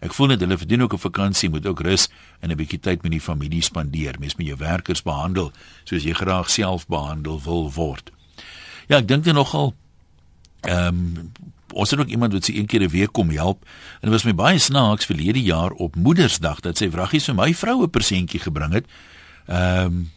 Ek 0.00 0.12
voel 0.12 0.26
net 0.26 0.40
hulle 0.40 0.58
verdien 0.58 0.82
ook 0.82 0.92
'n 0.92 0.98
vakansie, 0.98 1.50
moet 1.50 1.66
ook 1.66 1.80
rus 1.80 2.08
en 2.40 2.50
'n 2.50 2.56
bietjie 2.56 2.80
tyd 2.80 3.02
met 3.02 3.12
die 3.12 3.20
familie 3.20 3.62
spandeer. 3.62 4.14
Mens 4.18 4.36
moet 4.36 4.46
jou 4.46 4.58
werkers 4.58 5.02
behandel 5.02 5.52
soos 5.84 6.02
jy 6.02 6.12
graag 6.12 6.50
self 6.50 6.86
behandel 6.86 7.40
wil 7.42 7.72
word. 7.72 8.10
Ja, 8.88 8.96
ek 8.96 9.08
dink 9.08 9.24
dit 9.24 9.34
nogal 9.34 9.74
ehm 10.60 10.88
um, 10.88 11.32
ons 11.72 11.90
het 11.90 12.00
ook 12.00 12.12
iemand 12.12 12.32
wat 12.32 12.44
sy 12.44 12.56
een 12.56 12.66
keer 12.66 12.82
'n 12.82 12.88
week 12.88 13.12
kom 13.12 13.30
help 13.30 13.64
en 14.00 14.10
dit 14.10 14.10
was 14.10 14.24
my 14.24 14.34
baie 14.34 14.58
snaaks 14.58 15.06
verlede 15.06 15.42
jaar 15.42 15.70
op 15.70 15.96
Moedersdag 15.96 16.60
dat 16.60 16.76
sy 16.76 16.90
vraggies 16.90 17.24
vir 17.24 17.34
my 17.34 17.54
vroue 17.54 17.88
persentjie 17.88 18.40
gebring 18.40 18.72
het. 18.72 18.86
Ehm 19.46 19.84
um, 19.84 20.10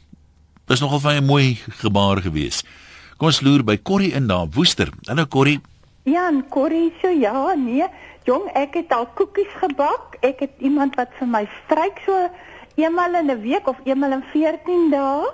was 0.68 0.80
nogal 0.80 1.02
baie 1.04 1.22
mooi 1.22 1.58
gebaar 1.84 2.22
geweest. 2.22 2.66
Kom 3.18 3.28
ons 3.28 3.42
loer 3.42 3.64
by 3.64 3.78
Corrie 3.78 4.14
in 4.14 4.28
daar 4.28 4.48
Woester. 4.56 4.90
Hallo 5.06 5.26
Corrie. 5.26 5.60
Ja, 6.04 6.28
en 6.28 6.46
Corrie 6.50 6.94
so 7.02 7.10
ja, 7.10 7.54
nee. 7.54 7.86
Jong, 8.24 8.48
ek 8.54 8.74
het 8.74 8.94
al 8.94 9.06
koekies 9.06 9.52
gebak. 9.60 10.16
Ek 10.22 10.40
het 10.40 10.52
iemand 10.58 10.96
wat 10.96 11.10
vir 11.20 11.28
my 11.28 11.44
stryk 11.64 12.00
so 12.06 12.30
eenmal 12.76 13.16
in 13.20 13.30
'n 13.32 13.42
week 13.42 13.68
of 13.68 13.78
eenmal 13.84 14.12
in 14.12 14.24
14 14.32 14.90
dae. 14.90 15.28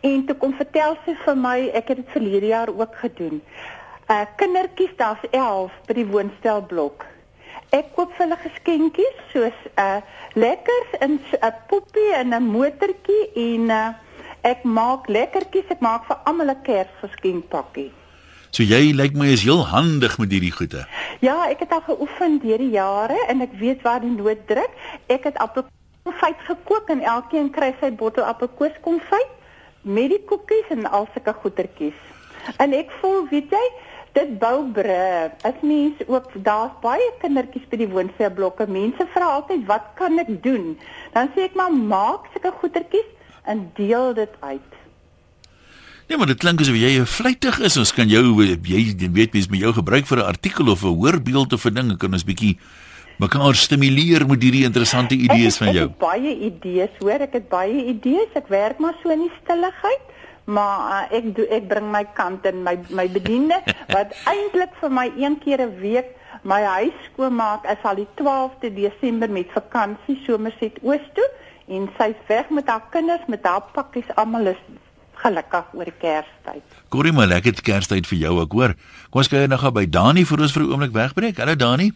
En 0.00 0.24
toe 0.26 0.36
kom 0.36 0.54
vertel 0.54 0.96
sy 1.04 1.14
vir 1.24 1.36
my, 1.36 1.70
ek 1.74 1.88
het 1.88 1.96
dit 1.96 2.10
verlede 2.10 2.46
jaar 2.46 2.68
ook 2.68 2.94
gedoen 2.96 3.42
uh 4.10 4.26
kindertjies 4.36 4.94
daar's 4.98 5.22
11 5.30 5.70
by 5.86 5.94
die 5.94 6.06
woonstelblok. 6.06 7.06
Ek 7.70 7.92
koop 7.94 8.10
vir 8.16 8.24
hulle 8.26 8.38
geskenkies 8.42 9.18
soos 9.30 9.58
'n 9.68 9.78
uh, 9.78 10.00
lekkers 10.34 10.96
in 11.06 11.18
'n 11.18 11.38
uh, 11.38 11.52
poppie 11.70 12.12
en 12.18 12.34
'n 12.34 12.42
motortjie 12.42 13.22
en 13.34 13.70
uh, 13.70 13.94
ek 14.42 14.64
maak 14.64 15.06
lekkertjies, 15.06 15.70
ek 15.70 15.80
maak 15.80 16.06
vir 16.08 16.16
almal 16.24 16.50
'n 16.50 16.62
Kersgeskenkpakkie. 16.66 17.92
So 18.50 18.66
jy 18.66 18.90
lyk 18.90 19.14
my 19.14 19.28
is 19.30 19.44
heel 19.46 19.62
handig 19.66 20.18
met 20.18 20.32
hierdie 20.34 20.50
goede. 20.50 20.86
Ja, 21.22 21.46
ek 21.46 21.60
het 21.62 21.70
al 21.70 21.86
geoefen 21.86 22.40
deur 22.42 22.58
die 22.58 22.74
jare 22.74 23.18
en 23.28 23.40
ek 23.46 23.52
weet 23.60 23.82
waar 23.86 24.00
die 24.02 24.10
nood 24.10 24.42
druk. 24.50 24.72
Ek 25.06 25.24
het 25.24 25.38
appelkonfyt 25.38 26.40
gekook 26.48 26.90
en 26.90 27.00
elkeen 27.00 27.50
kry 27.54 27.70
sy 27.80 27.92
bottel 27.94 28.26
appelkoeskonfyt 28.26 29.30
met 29.82 30.10
die 30.10 30.24
koekies 30.26 30.66
en 30.74 30.90
al 30.90 31.06
sulke 31.14 31.32
goetertjies. 31.32 32.00
En 32.58 32.74
ek 32.74 32.90
voel, 32.98 33.28
weet 33.30 33.54
jy, 33.54 33.64
dit 34.16 34.38
bou 34.38 34.64
bru. 34.72 35.30
As 35.46 35.62
mens 35.62 36.00
ook 36.06 36.32
daar's 36.44 36.74
baie 36.82 37.08
kindertjies 37.22 37.68
by 37.70 37.76
die 37.82 37.88
woonstelblokke. 37.90 38.66
Mense 38.66 39.06
vra 39.14 39.36
altyd 39.38 39.64
wat 39.70 39.92
kan 40.00 40.18
ek 40.18 40.32
doen? 40.42 40.76
Dan 41.14 41.30
sê 41.34 41.48
ek 41.48 41.56
maar 41.58 41.72
maak 41.72 42.28
sulke 42.34 42.52
goetertjies 42.62 43.08
en 43.50 43.70
deel 43.78 44.14
dit 44.14 44.36
uit. 44.40 44.70
Nee, 46.10 46.18
maar 46.18 46.26
dit 46.26 46.40
klink 46.42 46.60
asof 46.60 46.74
jy 46.74 47.04
vlugtig 47.06 47.58
is. 47.62 47.76
Ons 47.78 47.94
kan 47.94 48.08
jou 48.10 48.22
jy 48.42 49.10
weet 49.14 49.32
mens 49.32 49.46
met 49.48 49.60
jou 49.60 49.72
gebruik 49.72 50.06
vir 50.06 50.18
'n 50.18 50.30
artikel 50.34 50.70
of 50.70 50.82
'n 50.82 50.96
hoorbeeld 50.98 51.52
of 51.52 51.64
'n 51.66 51.74
ding, 51.74 51.98
kan 51.98 52.12
ons 52.12 52.24
bietjie 52.24 52.58
mekaar 53.20 53.54
stimuleer 53.54 54.26
met 54.26 54.42
hierdie 54.42 54.64
interessante 54.64 55.14
idees 55.14 55.56
van 55.56 55.72
jou. 55.72 55.84
Ek 55.84 55.90
het 55.90 55.98
baie 55.98 56.32
idees, 56.48 56.94
hoor, 56.98 57.20
ek 57.20 57.32
het 57.32 57.48
baie 57.48 57.84
idees. 57.92 58.30
Ek 58.34 58.48
werk 58.48 58.78
maar 58.78 58.96
so 59.02 59.10
in 59.10 59.26
die 59.26 59.32
stilligheid 59.44 60.04
maar 60.50 60.78
uh, 60.90 61.16
ek 61.18 61.30
do, 61.36 61.46
ek 61.50 61.68
bring 61.70 61.90
my 61.92 62.04
kant 62.18 62.46
in 62.50 62.62
my 62.66 62.76
my 62.90 63.06
bediende 63.12 63.60
wat 63.96 64.14
eintlik 64.30 64.74
vir 64.80 64.96
my 65.00 65.06
een 65.16 65.38
keer 65.44 65.62
'n 65.66 65.76
week 65.82 66.16
my 66.42 66.62
huis 66.62 66.98
skoonmaak 67.10 67.64
is 67.74 67.82
al 67.82 68.00
die 68.02 68.08
12de 68.20 68.72
Desember 68.74 69.30
met 69.30 69.56
vakansie 69.56 70.18
somerset 70.26 70.78
oos 70.82 71.06
toe 71.14 71.28
en 71.68 71.88
sy's 71.98 72.20
weg 72.26 72.50
met 72.50 72.66
haar 72.66 72.86
kinders 72.90 73.26
met 73.26 73.44
haar 73.46 73.62
pakkies 73.72 74.14
almal 74.14 74.46
is 74.54 74.62
gelukkig 75.20 75.66
oor 75.76 75.90
Kerstyd. 76.00 76.76
Goeie 76.88 77.12
maar 77.12 77.28
lekker 77.28 77.62
Kerstyd 77.62 78.06
vir 78.08 78.18
jou 78.18 78.38
ook 78.40 78.52
hoor. 78.52 78.74
Kom 79.10 79.20
ons 79.20 79.28
kyk 79.28 79.50
nou 79.52 79.58
gou 79.60 79.72
by 79.76 79.84
Dani 79.86 80.24
vir 80.24 80.40
ons 80.40 80.52
vir 80.52 80.62
'n 80.62 80.72
oomblik 80.72 80.92
wegbreek. 80.92 81.36
Hallo 81.36 81.54
Dani. 81.54 81.92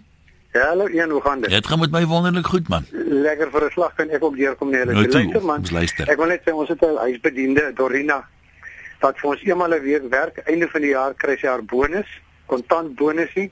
Ja, 0.53 0.69
hallo 0.71 0.87
Ian, 0.87 1.11
hoe 1.11 1.21
gaan 1.21 1.41
dit? 1.41 1.51
Dit 1.51 1.67
gaan 1.67 1.81
met 1.81 1.91
my 1.91 2.05
wonderlik 2.07 2.47
goed 2.47 2.69
man. 2.69 2.85
Lekker 2.93 3.51
vir 3.51 3.65
'n 3.65 3.71
slag 3.71 3.95
kan 3.95 4.11
ek 4.11 4.23
ook 4.23 4.37
deurkom 4.37 4.71
nee, 4.71 4.85
nou, 4.85 4.95
luister 4.95 5.45
man. 5.45 5.65
Luister. 5.71 6.09
Ek 6.09 6.17
wil 6.17 6.27
net 6.27 6.43
sê 6.45 6.53
ons 6.53 6.69
het 6.69 6.83
'n 6.83 6.97
huisbediende 6.97 7.73
Dorina 7.75 8.25
wat 9.05 9.21
vir 9.21 9.31
ons 9.35 9.43
eenmal 9.45 9.75
'n 9.77 9.83
week 9.83 10.07
werk 10.11 10.39
einde 10.49 10.69
van 10.69 10.81
die 10.81 10.95
jaar 10.95 11.15
kry 11.15 11.37
sy 11.37 11.47
haar 11.47 11.65
bonus, 11.65 12.09
kontant 12.47 12.97
bonusie 12.97 13.51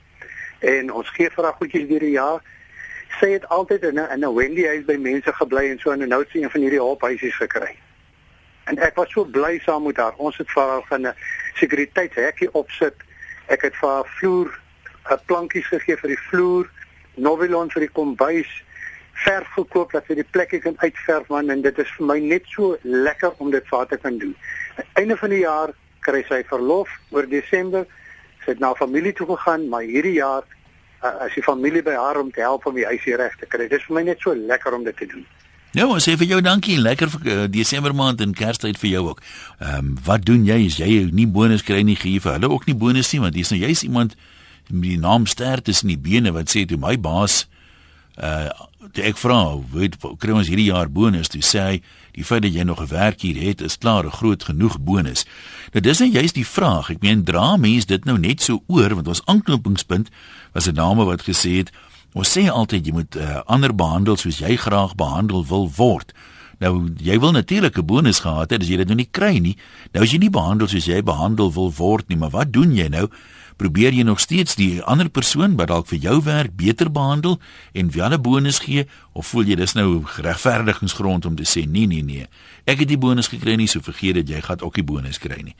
en 0.59 0.91
ons 0.91 1.09
gee 1.09 1.29
vir 1.29 1.43
haar 1.45 1.57
goedjies 1.59 1.87
deur 1.89 2.05
die 2.07 2.17
jaar. 2.17 2.41
Sy 3.19 3.29
het 3.35 3.45
altyd 3.57 3.83
in 3.89 3.99
'n 3.99 4.11
in 4.15 4.25
'n 4.25 4.35
Wendy 4.35 4.65
huis 4.65 4.85
by 4.85 4.97
mense 4.97 5.33
gebly 5.33 5.69
en 5.69 5.79
so 5.79 5.91
en 5.91 6.07
nou 6.07 6.23
sien 6.29 6.43
een 6.43 6.49
van 6.49 6.61
hierdie 6.61 6.79
hulphuisies 6.79 7.35
gekry. 7.35 7.77
En 8.65 8.77
ek 8.77 8.95
was 8.95 9.11
so 9.11 9.25
bly 9.25 9.59
saam 9.59 9.83
met 9.83 9.97
haar. 9.97 10.13
Ons 10.17 10.37
het 10.37 10.49
vir 10.51 10.63
haar 10.63 10.83
gaan 10.89 11.07
'n 11.07 11.15
sekuriteitshekkie 11.53 12.53
opsit. 12.53 12.95
Ek 13.47 13.61
het 13.61 13.75
vir 13.75 13.89
haar 13.89 14.07
vloer 14.17 14.59
'n 15.11 15.19
plankies 15.25 15.67
gegee 15.67 15.97
vir 15.97 16.09
die 16.09 16.23
vloer, 16.29 16.69
novelon 17.15 17.69
vir 17.71 17.81
die 17.81 17.93
kombuis 17.93 18.63
verf 19.13 19.47
gekoop 19.55 19.91
dat 19.93 20.07
sy 20.07 20.17
die 20.17 20.29
plekke 20.35 20.59
kan 20.59 20.75
uitverf 20.81 21.29
man 21.29 21.49
en 21.53 21.61
dit 21.61 21.79
is 21.79 21.91
vir 21.97 22.07
my 22.09 22.19
net 22.19 22.49
so 22.49 22.77
lekker 22.81 23.37
om 23.37 23.51
dit 23.53 23.67
vir 23.69 23.85
te 23.87 23.97
kan 23.97 24.17
doen 24.17 24.35
einde 24.93 25.17
van 25.17 25.29
die 25.29 25.43
jaar 25.43 25.73
kry 26.03 26.23
sy 26.27 26.41
verlof 26.49 26.89
oor 27.15 27.27
Desember. 27.29 27.85
Sy 28.43 28.53
het 28.55 28.63
na 28.63 28.73
familie 28.75 29.13
toe 29.15 29.27
gegaan, 29.29 29.69
maar 29.71 29.85
hierdie 29.87 30.17
jaar 30.17 30.43
uh, 31.03 31.13
is 31.27 31.37
die 31.37 31.45
familie 31.45 31.83
by 31.85 31.95
haar 31.95 32.19
om 32.19 32.31
te 32.31 32.43
help 32.43 32.67
om 32.67 32.75
die 32.75 32.87
huisie 32.87 33.15
reg 33.19 33.37
te 33.39 33.47
kry. 33.47 33.69
Dit 33.69 33.79
is 33.79 33.87
vir 33.87 33.99
my 33.99 34.05
net 34.09 34.23
so 34.23 34.35
lekker 34.35 34.75
om 34.75 34.83
dit 34.87 34.97
te 34.99 35.07
doen. 35.13 35.23
Nou, 35.73 35.87
ons 35.95 36.05
sê 36.05 36.13
vir 36.19 36.29
jou 36.29 36.41
dankie, 36.45 36.75
lekker 36.77 37.09
vir 37.15 37.29
uh, 37.31 37.37
Desember 37.49 37.95
maand 37.97 38.21
en 38.21 38.35
Kerstyd 38.37 38.77
vir 38.81 38.91
jou 38.91 39.07
ook. 39.13 39.23
Ehm 39.59 39.79
um, 39.79 39.95
wat 40.05 40.27
doen 40.27 40.43
jy 40.45 40.59
as 40.67 40.77
jy 40.81 41.07
nie 41.15 41.29
bonus 41.39 41.65
kry 41.65 41.81
nie 41.87 41.97
gee 41.97 42.21
vir 42.21 42.35
hulle 42.35 42.51
ook 42.51 42.67
nie 42.69 42.77
bonus 42.77 43.09
nie 43.13 43.23
want 43.23 43.39
jy's 43.39 43.53
nou 43.53 43.61
jy's 43.63 43.87
iemand 43.87 44.17
met 44.69 44.91
die 44.91 44.99
naam 44.99 45.25
ster 45.27 45.63
tussen 45.63 45.89
die 45.89 45.99
bene 45.99 46.31
wat 46.35 46.51
sê 46.51 46.67
toe 46.67 46.77
my 46.79 46.93
baas 46.99 47.45
uh 48.17 48.49
ek 48.93 49.17
vra, 49.17 49.57
weet 49.71 49.95
kry 50.19 50.33
ons 50.35 50.49
hierdie 50.51 50.67
jaar 50.67 50.89
bonus? 50.91 51.31
Toe 51.31 51.41
sê 51.41 51.61
hy 51.63 51.77
die 52.13 52.25
feit 52.27 52.43
dat 52.43 52.53
jy 52.53 52.63
nog 52.63 52.81
'n 52.81 52.91
werk 52.91 53.21
hier 53.21 53.39
het 53.41 53.61
is 53.61 53.77
klaar 53.77 54.05
'n 54.05 54.11
groot 54.11 54.43
genoeg 54.43 54.79
bonus. 54.79 55.25
Nou 55.73 55.81
dis 55.81 55.99
net 55.99 56.13
juist 56.13 56.35
die 56.35 56.45
vraag. 56.45 56.89
Ek 56.89 57.01
meen 57.01 57.23
dra 57.23 57.57
mense 57.57 57.87
dit 57.87 58.05
nou 58.05 58.17
net 58.17 58.41
so 58.41 58.61
oor 58.67 58.93
want 58.93 59.07
ons 59.07 59.25
aanknopingspunt 59.25 60.09
was 60.53 60.67
'n 60.67 60.75
dame 60.75 61.05
wat 61.05 61.23
gesê 61.23 61.57
het 61.57 61.71
ons 62.13 62.37
sê 62.37 62.49
altyd 62.49 62.85
jy 62.85 62.93
moet 62.93 63.15
uh, 63.15 63.41
ander 63.45 63.75
behandel 63.75 64.17
soos 64.17 64.39
jy 64.39 64.55
graag 64.55 64.95
behandel 64.95 65.45
wil 65.45 65.71
word. 65.75 66.13
Nou 66.59 66.93
jy 66.97 67.19
wil 67.19 67.31
natuurlik 67.31 67.77
'n 67.77 67.85
bonus 67.85 68.19
gehad 68.19 68.49
het 68.49 68.61
as 68.61 68.67
jy 68.67 68.77
dit 68.77 68.87
nou 68.87 68.95
nie 68.95 69.09
kry 69.11 69.37
nie. 69.37 69.57
Nou 69.91 70.03
as 70.03 70.11
jy 70.11 70.17
nie 70.17 70.29
behandel 70.29 70.67
soos 70.67 70.85
jy 70.85 71.01
behandel 71.01 71.53
wil 71.53 71.71
word 71.71 72.07
nie, 72.07 72.17
maar 72.17 72.29
wat 72.29 72.53
doen 72.53 72.75
jy 72.75 72.87
nou? 72.87 73.09
Probeer 73.55 73.93
jy 73.93 74.03
nog 74.03 74.19
steeds 74.19 74.55
die 74.55 74.81
ander 74.81 75.09
persoon 75.09 75.55
wat 75.55 75.67
dalk 75.67 75.87
vir 75.87 75.99
jou 75.99 76.21
werk 76.23 76.55
beter 76.55 76.91
behandel 76.91 77.39
en 77.73 77.91
wie 77.91 78.03
'n 78.03 78.21
bonus 78.21 78.59
gee 78.59 78.87
of 79.13 79.27
voel 79.27 79.43
jy 79.43 79.55
dis 79.55 79.73
nou 79.73 80.03
regverdigingsgrond 80.17 81.25
om 81.25 81.35
te 81.35 81.43
sê 81.43 81.67
nee 81.67 81.87
nee 81.87 82.03
nee 82.03 82.27
ek 82.65 82.79
het 82.79 82.87
die 82.87 82.97
bonus 82.97 83.27
gekry 83.27 83.55
nie 83.55 83.67
so 83.67 83.79
vergeet 83.79 84.15
dat 84.15 84.29
jy 84.29 84.41
gaan 84.41 84.61
ook 84.61 84.75
die 84.75 84.83
bonus 84.83 85.19
kry 85.19 85.41
nie. 85.41 85.55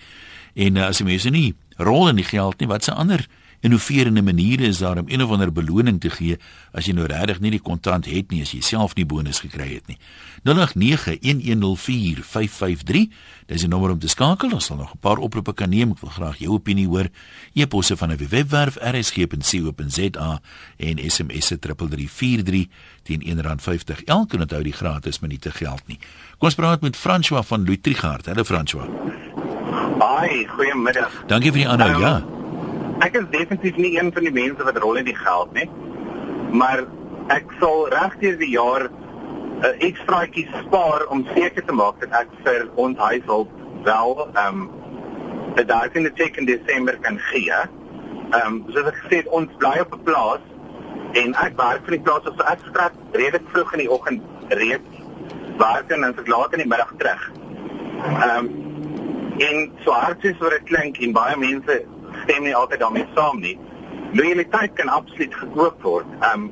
En 0.54 0.76
uh, 0.76 0.88
as 0.88 1.00
jy 1.02 1.06
mense 1.06 1.30
nie 1.30 1.54
rol 1.78 2.10
in 2.10 2.16
die 2.16 2.28
geld 2.28 2.60
nie 2.60 2.68
wat 2.68 2.84
se 2.84 2.94
ander 2.94 3.28
innoverende 3.64 4.22
maniere 4.22 4.68
is 4.68 4.78
daar 4.78 4.98
om 4.98 5.04
een 5.08 5.24
of 5.24 5.32
ander 5.32 5.52
beloning 5.52 6.00
te 6.00 6.10
gee 6.10 6.38
as 6.76 6.86
jy 6.86 6.94
nou 6.98 7.06
regtig 7.08 7.40
nie 7.40 7.52
die 7.54 7.62
kontant 7.64 8.06
het 8.12 8.32
nie 8.32 8.42
as 8.44 8.52
jy 8.52 8.62
self 8.66 8.96
nie 8.98 9.06
bonus 9.08 9.40
gekry 9.40 9.74
het 9.74 9.88
nie. 9.88 9.98
0891104553. 10.44 13.08
Dis 13.48 13.62
die 13.64 13.72
nommer 13.72 13.96
om 13.96 14.00
te 14.00 14.12
skakel. 14.12 14.52
Ons 14.52 14.66
sal 14.68 14.78
nog 14.78 14.94
'n 14.94 15.00
paar 15.00 15.18
oproepe 15.18 15.54
kan 15.54 15.70
neem. 15.70 15.92
Ek 15.92 16.00
wil 16.00 16.10
graag 16.10 16.38
jou 16.38 16.54
opinie 16.54 16.88
hoor. 16.88 17.08
E-posse 17.54 17.98
van 17.98 18.12
'n 18.12 18.18
webwerf 18.18 18.78
rsg.co.za 18.78 20.42
en 20.78 21.10
SMS 21.10 21.48
se 21.48 21.60
3343 21.60 22.68
teen 23.04 23.22
R1.50. 23.22 24.04
Elke 24.06 24.38
onthou 24.38 24.64
die 24.64 24.74
gratis 24.74 25.20
minute 25.20 25.52
geld 25.52 25.88
nie. 25.88 26.00
Kom 26.38 26.48
ons 26.48 26.56
praat 26.56 26.82
met 26.82 26.98
François 26.98 27.46
van 27.46 27.66
Luitrigard. 27.66 28.26
Hallo 28.26 28.44
François. 28.44 28.88
Haai, 30.00 30.48
goeiemiddag. 30.48 31.24
Dankie 31.28 31.52
vir 31.52 31.60
die 31.60 31.68
aanhou. 31.68 31.96
Um, 31.96 32.02
ja 32.02 32.43
ek 33.06 33.18
is 33.20 33.26
definitief 33.32 33.78
nie 33.78 33.96
een 33.98 34.12
van 34.16 34.28
die 34.28 34.34
mense 34.34 34.66
wat 34.68 34.78
rol 34.84 35.00
in 35.02 35.08
die 35.08 35.18
geld 35.18 35.54
nie. 35.58 35.68
Maar 36.54 36.86
ek 37.34 37.52
sal 37.60 37.88
regdeur 37.94 38.38
die 38.40 38.52
jaar 38.54 38.88
'n 38.88 39.66
uh, 39.66 39.70
eh, 39.70 39.88
ekstraatjie 39.90 40.48
spaar 40.64 41.06
om 41.08 41.26
seker 41.36 41.64
te 41.66 41.74
maak 41.74 42.00
dat 42.00 42.16
ek 42.22 42.32
vir 42.46 42.68
ons 42.76 42.98
huishulp 42.98 43.52
wel 43.84 44.28
ehm 44.34 44.48
um, 44.48 44.70
'n 45.56 45.68
dalk 45.68 45.96
in 45.96 46.04
die 46.04 46.32
in 46.38 46.46
Desember 46.46 46.98
kan 46.98 47.20
gee. 47.20 47.52
Ehm 47.52 48.48
um, 48.48 48.66
soos 48.68 48.88
ek 48.92 49.00
gesê 49.04 49.16
het, 49.22 49.28
ons 49.28 49.50
bly 49.58 49.80
op 49.80 49.94
'n 49.94 50.04
plaas 50.04 50.44
en 51.14 51.36
ek 51.46 51.58
werk 51.58 51.86
vir 51.86 51.98
die 51.98 52.06
plaas 52.08 52.28
of 52.28 52.36
so 52.38 52.44
ek 52.44 52.60
skryf 52.66 52.94
redelik 53.12 53.48
vroeg 53.54 53.74
in 53.74 53.80
die 53.80 53.92
oggend 53.92 54.22
reeds 54.50 54.94
werk 55.58 55.92
en 55.92 56.02
dan 56.02 56.14
se 56.18 56.30
laat 56.30 56.54
in 56.54 56.60
die 56.60 56.72
middag 56.74 56.94
terug. 56.98 57.32
Ehm 58.04 58.38
um, 58.38 58.64
En 59.38 59.72
so 59.84 59.92
hard 59.92 60.22
soos 60.22 60.38
wat 60.38 60.54
dit 60.54 60.68
klink 60.70 61.00
en 61.02 61.14
baie 61.16 61.38
mense 61.42 61.80
stem 62.24 62.44
nie 62.44 62.56
altyd 62.56 62.80
daarmee 62.80 63.08
saam 63.16 63.40
nie. 63.40 63.56
Loyaliteit 64.14 64.74
kan 64.74 64.90
absoluut 64.90 65.36
gekoop 65.36 65.82
word. 65.84 66.06
Um 66.34 66.52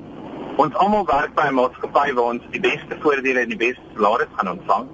ons 0.61 0.75
almal 0.83 1.05
werk 1.07 1.35
by 1.35 1.47
'n 1.49 1.57
maatskappy 1.57 2.13
waar 2.13 2.33
ons 2.33 2.47
die 2.51 2.59
beste 2.59 2.97
voordele 3.03 3.39
en 3.39 3.49
die 3.49 3.61
beste 3.67 3.93
salaris 3.95 4.33
gaan 4.37 4.49
ontvang. 4.49 4.89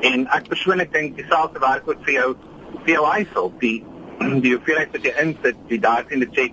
En 0.00 0.26
ek 0.36 0.48
persoonlik 0.48 0.92
dink 0.92 1.16
dieselfde 1.16 1.60
werk 1.60 1.88
ook 1.88 2.00
vir 2.04 2.14
jou 2.14 2.30
vir 2.84 2.94
jou 2.94 3.04
huishoud. 3.04 3.60
Die 3.60 3.84
die 4.44 4.54
hoeveelheid 4.54 4.92
wat 4.92 5.04
jy 5.04 5.12
insit, 5.22 5.56
die 5.68 5.80
daarin 5.80 6.28
check, 6.32 6.52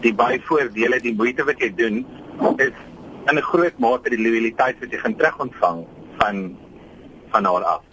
die 0.00 0.14
byvoordele, 0.14 1.00
die 1.00 1.14
moeite 1.14 1.44
wat 1.44 1.60
jy 1.60 1.74
doen 1.74 2.06
is 2.56 2.76
in 3.28 3.36
'n 3.36 3.42
groot 3.52 3.78
mate 3.78 4.10
die 4.10 4.22
loyaliteit 4.22 4.80
wat 4.80 4.90
jy 4.90 4.98
gaan 4.98 5.16
terugontvang 5.16 5.86
van 6.18 6.56
van 7.30 7.44
haar 7.44 7.64
af. 7.64 7.89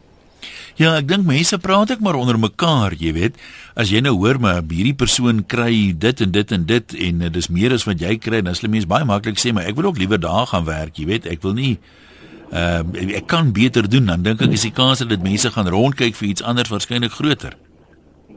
Ja, 0.77 0.93
ek 0.99 1.07
dink 1.09 1.25
mense 1.25 1.57
praat 1.57 1.91
ek 1.95 2.01
maar 2.05 2.17
onder 2.19 2.37
mekaar, 2.39 2.93
jy 2.97 3.13
weet. 3.15 3.37
As 3.73 3.89
jy 3.89 4.01
nou 4.05 4.13
hoor 4.19 4.37
maar 4.41 4.61
hierdie 4.61 4.95
persoon 4.97 5.43
kry 5.49 5.93
dit 5.97 6.21
en 6.21 6.31
dit 6.31 6.51
en 6.53 6.65
dit 6.69 6.97
en 7.07 7.23
dit 7.25 7.39
is 7.41 7.49
meer 7.49 7.73
as 7.73 7.87
wat 7.89 8.01
jy 8.01 8.17
kry, 8.21 8.43
dan 8.45 8.57
sal 8.57 8.69
mense 8.69 8.89
baie 8.89 9.07
maklik 9.07 9.41
sê 9.41 9.53
maar 9.55 9.69
ek 9.69 9.79
wil 9.79 9.89
ook 9.91 10.01
liewer 10.01 10.21
daar 10.21 10.45
gaan 10.51 10.67
werk, 10.69 10.99
jy 10.99 11.07
weet. 11.09 11.29
Ek 11.29 11.41
wil 11.45 11.57
nie 11.57 11.77
ehm 12.47 12.93
uh, 12.95 13.15
ek 13.19 13.25
kan 13.27 13.51
beter 13.51 13.89
doen 13.91 14.05
dan 14.07 14.21
dink 14.23 14.41
ek 14.41 14.53
is 14.55 14.63
die 14.63 14.71
kans 14.71 15.01
dat 15.03 15.23
mense 15.23 15.49
gaan 15.51 15.67
rondkyk 15.67 16.15
vir 16.15 16.27
iets 16.29 16.43
anders 16.43 16.71
waarskynlik 16.71 17.11
groter. 17.11 17.57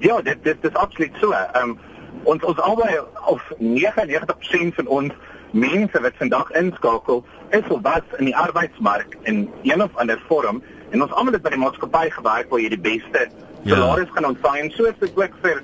Ja, 0.00 0.18
dit 0.22 0.40
dit 0.42 0.64
is 0.64 0.74
absoluut 0.74 1.14
so. 1.20 1.30
Ehm 1.36 1.76
um, 1.76 1.78
ons 2.24 2.42
ons 2.44 2.58
albei 2.58 2.98
of 3.26 3.42
99% 3.60 4.74
van 4.80 4.86
ons 4.86 5.12
mense 5.52 6.00
wat 6.00 6.18
vandag 6.18 6.50
inskakel 6.50 7.24
is 7.50 7.66
of 7.68 7.80
was 7.82 8.18
in 8.18 8.24
die 8.30 8.36
arbeidsmark 8.36 9.16
in 9.22 9.48
een 9.62 9.82
of 9.82 9.96
ander 9.96 10.20
vorm 10.28 10.62
en 10.90 11.02
ons 11.02 11.12
almal 11.12 11.36
het 11.38 11.42
by 11.42 11.54
die 11.54 11.62
maatskappy 11.62 12.10
gewerk 12.10 12.50
waar 12.50 12.60
jy 12.60 12.72
die 12.74 12.84
beste 12.88 13.26
ja. 13.62 13.74
salaris 13.74 14.08
ja. 14.08 14.14
kan 14.14 14.30
ontvang 14.32 14.72
so 14.76 14.90
is 14.90 14.98
dit 15.00 15.16
ook 15.16 15.40
vir 15.42 15.62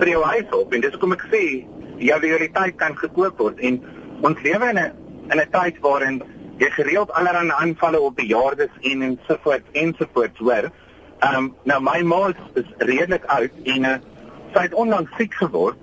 vir 0.00 0.08
jou 0.08 0.22
huishulp 0.22 0.72
en 0.72 0.80
dis 0.84 0.96
hoekom 0.96 1.16
ek 1.16 1.26
sê 1.32 1.42
jou 1.98 2.18
realiteit 2.20 2.76
kan 2.76 2.96
gekoop 2.96 3.38
word 3.38 3.60
en 3.60 3.80
ons 4.22 4.42
lewe 4.42 4.72
in 4.72 4.78
'n 4.78 4.92
in 5.32 5.40
'n 5.40 5.50
tyd 5.52 5.80
waarin 5.80 6.22
jy 6.58 6.70
gereeld 6.70 7.12
allerlei 7.12 7.52
aanvalle 7.52 8.00
op 8.00 8.16
bejaardes 8.16 8.72
en 8.80 9.02
en 9.02 9.18
so 9.28 9.36
voort 9.42 9.64
en 9.72 9.94
so 9.98 10.06
voort 10.12 10.38
hoor. 10.38 10.70
Ehm 11.18 11.36
um, 11.36 11.54
nou 11.64 11.80
my 11.80 12.00
ma 12.02 12.28
is 12.54 12.70
redelik 12.78 13.24
oud 13.24 13.52
en 13.64 13.84
uh, 13.84 13.96
sy 14.54 14.62
het 14.68 14.74
onlangs 14.74 15.10
siek 15.16 15.34
geword 15.34 15.76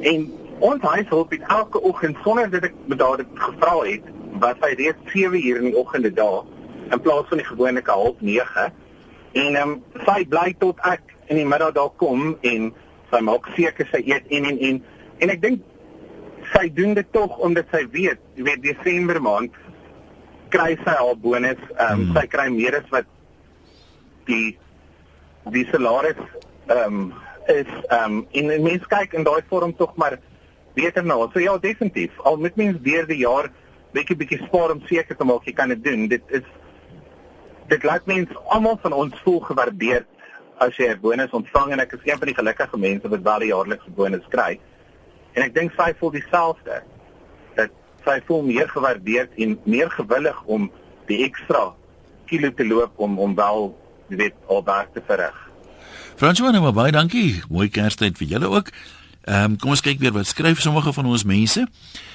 en 0.00 0.32
ons 0.60 0.82
huishulp 0.82 1.30
het 1.30 1.42
elke 1.48 1.80
oggend 1.80 2.16
sonder 2.24 2.50
dat 2.50 2.64
ek 2.64 2.74
met 2.86 3.00
haar 3.00 3.24
gevra 3.34 3.76
het 3.84 4.10
wat 4.40 4.56
sy 4.60 4.74
reeds 4.80 5.12
7 5.12 5.46
uur 5.46 5.56
in 5.56 5.70
die 5.70 5.76
oggende 5.76 6.12
daar 6.12 6.44
in 6.92 7.00
plaas 7.00 7.28
van 7.28 7.40
die 7.40 7.46
gewone 7.46 7.82
half 7.86 8.20
9 8.20 8.64
en 9.32 9.56
ehm 9.56 9.74
um, 9.74 9.76
sy 10.06 10.24
bly 10.30 10.54
tot 10.58 10.80
ek 10.90 11.14
in 11.26 11.40
die 11.40 11.48
middag 11.48 11.74
daar 11.78 11.92
kom 12.02 12.34
en 12.42 12.72
sy 13.12 13.20
maak 13.28 13.48
seker 13.56 13.88
sy 13.92 14.02
eet 14.10 14.30
en 14.30 14.50
en 14.50 14.58
en 14.68 14.82
en 15.24 15.34
ek 15.34 15.42
dink 15.42 15.62
sy 16.52 16.68
doen 16.78 16.94
dit 16.94 17.12
tog 17.12 17.38
omdat 17.38 17.70
sy 17.72 17.84
weet 17.96 18.20
jy 18.36 18.46
weet 18.50 18.62
Desember 18.66 19.20
maand 19.20 19.56
kry 20.54 20.74
sy 20.84 20.96
haar 21.00 21.18
bonus 21.26 21.60
ehm 21.78 21.92
um, 21.92 22.04
hmm. 22.04 22.14
sy 22.18 22.26
kry 22.36 22.48
meer 22.52 22.78
as 22.82 22.90
wat 22.94 23.10
die 24.30 24.56
die 25.56 25.66
salaris 25.72 26.20
ehm 26.68 27.00
um, 27.00 27.10
is 27.52 27.72
ehm 27.88 28.20
um, 28.20 28.22
en 28.32 28.54
mense 28.68 28.88
kyk 28.88 29.18
in 29.18 29.26
daai 29.26 29.42
vorm 29.50 29.74
tog 29.76 29.96
maar 29.96 30.18
beter 30.74 31.04
na. 31.04 31.28
So 31.32 31.40
ja, 31.40 31.56
definitief. 31.58 32.18
Al 32.22 32.36
moet 32.36 32.56
mens 32.56 32.78
deur 32.82 33.06
die 33.06 33.22
jaar 33.22 33.50
bietjie 33.94 34.16
bietjie 34.18 34.40
spaar 34.46 34.74
om 34.74 34.82
seker 34.88 35.16
te 35.16 35.26
maak 35.26 35.46
jy 35.46 35.54
kan 35.54 35.70
dit 35.70 35.82
doen. 35.84 36.08
Dit 36.10 36.34
is 36.34 36.46
dit 37.68 37.82
laat 37.82 38.06
mens 38.06 38.28
almal 38.48 38.78
van 38.82 38.92
ons 38.92 39.20
voel 39.24 39.40
gewaardeer 39.40 40.04
as 40.58 40.76
jy 40.76 40.88
'n 40.92 41.00
bonus 41.00 41.30
ontvang 41.30 41.72
en 41.72 41.80
ek 41.80 41.92
is 41.92 42.04
een 42.04 42.18
van 42.18 42.26
die 42.26 42.34
gelukkige 42.34 42.78
mense 42.78 43.08
wat 43.08 43.22
wel 43.22 43.40
'n 43.40 43.46
jaarlikse 43.46 43.90
bonus 43.90 44.26
kry. 44.28 44.60
En 45.32 45.42
ek 45.42 45.54
dink 45.54 45.72
sy 45.76 45.94
voel 45.98 46.10
dieselfde. 46.10 46.82
Dat 47.54 47.70
sy 48.04 48.20
voel 48.26 48.42
meer 48.42 48.68
gewaardeer 48.68 49.28
en 49.36 49.58
meer 49.64 49.90
gewillig 49.90 50.42
om 50.44 50.70
die 51.06 51.24
ekstra 51.24 51.74
kilo 52.26 52.54
te 52.54 52.66
loop 52.66 52.92
om 52.96 53.18
om 53.18 53.34
wel 53.34 53.78
weet 54.08 54.34
al 54.46 54.62
daar 54.62 54.86
te 54.92 55.02
verrig. 55.06 55.50
Franswa, 56.16 56.50
nou 56.50 56.72
baie 56.72 56.92
dankie. 56.92 57.42
Mooi 57.48 57.68
Kerstyd 57.68 58.16
vir 58.16 58.26
julle 58.26 58.48
ook. 58.48 58.70
Ehm 59.24 59.44
um, 59.44 59.56
kom 59.56 59.70
ons 59.70 59.80
kyk 59.80 59.98
weer 59.98 60.12
wat 60.12 60.26
skryf 60.26 60.60
sommige 60.60 60.92
van 60.92 61.06
ons 61.06 61.24
mense. 61.24 61.66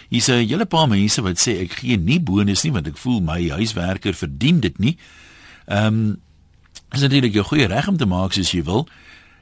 Hier's 0.09 0.27
'n 0.27 0.45
hele 0.47 0.65
paar 0.65 0.87
mense 0.87 1.21
wat 1.21 1.37
sê 1.41 1.59
ek 1.61 1.71
gee 1.71 1.97
nie 1.97 2.21
bonus 2.21 2.63
nie 2.63 2.71
want 2.71 2.87
ek 2.87 2.97
voel 2.97 3.21
my 3.21 3.49
huiswerker 3.49 4.13
verdien 4.13 4.59
dit 4.59 4.79
nie. 4.79 4.97
Ehm 5.69 5.85
um, 5.85 6.21
is 6.91 7.01
natuurlik 7.01 7.35
'n 7.35 7.43
goeie 7.43 7.67
reg 7.67 7.87
om 7.87 7.97
te 7.97 8.05
maak 8.05 8.33
soos 8.33 8.51
jy 8.51 8.63
wil. 8.63 8.87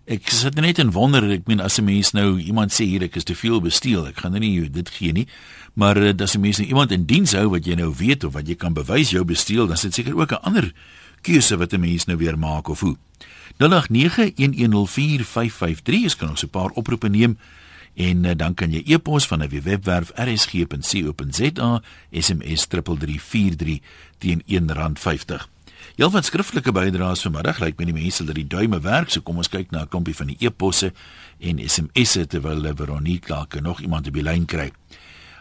Ek 0.05 0.29
sit 0.29 0.55
net 0.55 0.79
en 0.79 0.91
wonder, 0.91 1.31
ek 1.31 1.47
meen 1.47 1.59
as 1.59 1.79
'n 1.79 1.83
mens 1.83 2.11
nou 2.11 2.39
iemand 2.39 2.71
sê 2.71 2.83
hier 2.83 3.01
ek 3.01 3.15
is 3.15 3.23
te 3.23 3.35
veel 3.35 3.61
besteel, 3.61 4.07
ek 4.07 4.17
gaan 4.17 4.31
nou 4.31 4.39
nie 4.39 4.69
dit 4.69 4.89
gee 4.89 5.11
nie. 5.11 5.27
Maar 5.73 5.97
uh, 5.97 6.13
as 6.19 6.35
'n 6.35 6.39
mens 6.39 6.57
nou 6.57 6.67
iemand 6.67 6.91
in 6.91 7.05
diens 7.05 7.31
hou 7.31 7.49
wat 7.49 7.65
jy 7.65 7.75
nou 7.75 7.93
weet 7.95 8.23
of 8.23 8.33
wat 8.33 8.47
jy 8.47 8.55
kan 8.55 8.73
bewys 8.73 9.09
jou 9.09 9.23
besteel, 9.23 9.67
dan 9.67 9.75
is 9.75 9.81
dit 9.81 9.93
seker 9.93 10.17
ook 10.17 10.31
'n 10.31 10.43
ander 10.43 10.73
keuse 11.21 11.57
wat 11.57 11.73
'n 11.73 11.79
mens 11.79 12.05
nou 12.05 12.17
weer 12.17 12.39
maak 12.39 12.67
of 12.67 12.79
hoe. 12.79 12.97
0891104553 13.57 16.03
is 16.03 16.15
kan 16.15 16.29
ons 16.29 16.43
'n 16.43 16.49
paar 16.49 16.69
oproepe 16.69 17.09
neem 17.09 17.37
en 17.95 18.25
uh, 18.25 18.31
dan 18.35 18.53
kan 18.53 18.71
jy 18.71 18.81
e-pos 18.85 19.27
van 19.27 19.43
'n 19.43 19.61
webwerf 19.63 20.11
rsg.co.za 20.15 21.81
SMS 22.11 22.67
3343 22.67 23.79
teen 24.17 24.43
R1.50. 24.45 25.56
Heel 25.97 26.11
wat 26.13 26.27
skriftelike 26.27 26.69
bydraes 26.77 27.23
vanmiddag 27.25 27.57
lyk 27.57 27.79
my 27.79 27.85
die 27.89 27.93
mense 27.95 28.21
dat 28.21 28.37
die 28.37 28.45
duime 28.45 28.77
werk 28.85 29.09
so 29.09 29.23
kom 29.25 29.39
ons 29.41 29.49
kyk 29.49 29.71
na 29.73 29.81
'n 29.81 29.89
klompie 29.89 30.13
van 30.13 30.27
die 30.29 30.37
e-posse 30.45 30.91
en 31.41 31.57
SMS'e 31.57 32.27
terwyl 32.27 32.61
Veronique 32.75 33.27
dalk 33.27 33.59
nog 33.61 33.81
iemand 33.81 34.07
op 34.07 34.13
die 34.13 34.21
lyn 34.21 34.45
kry. 34.45 34.69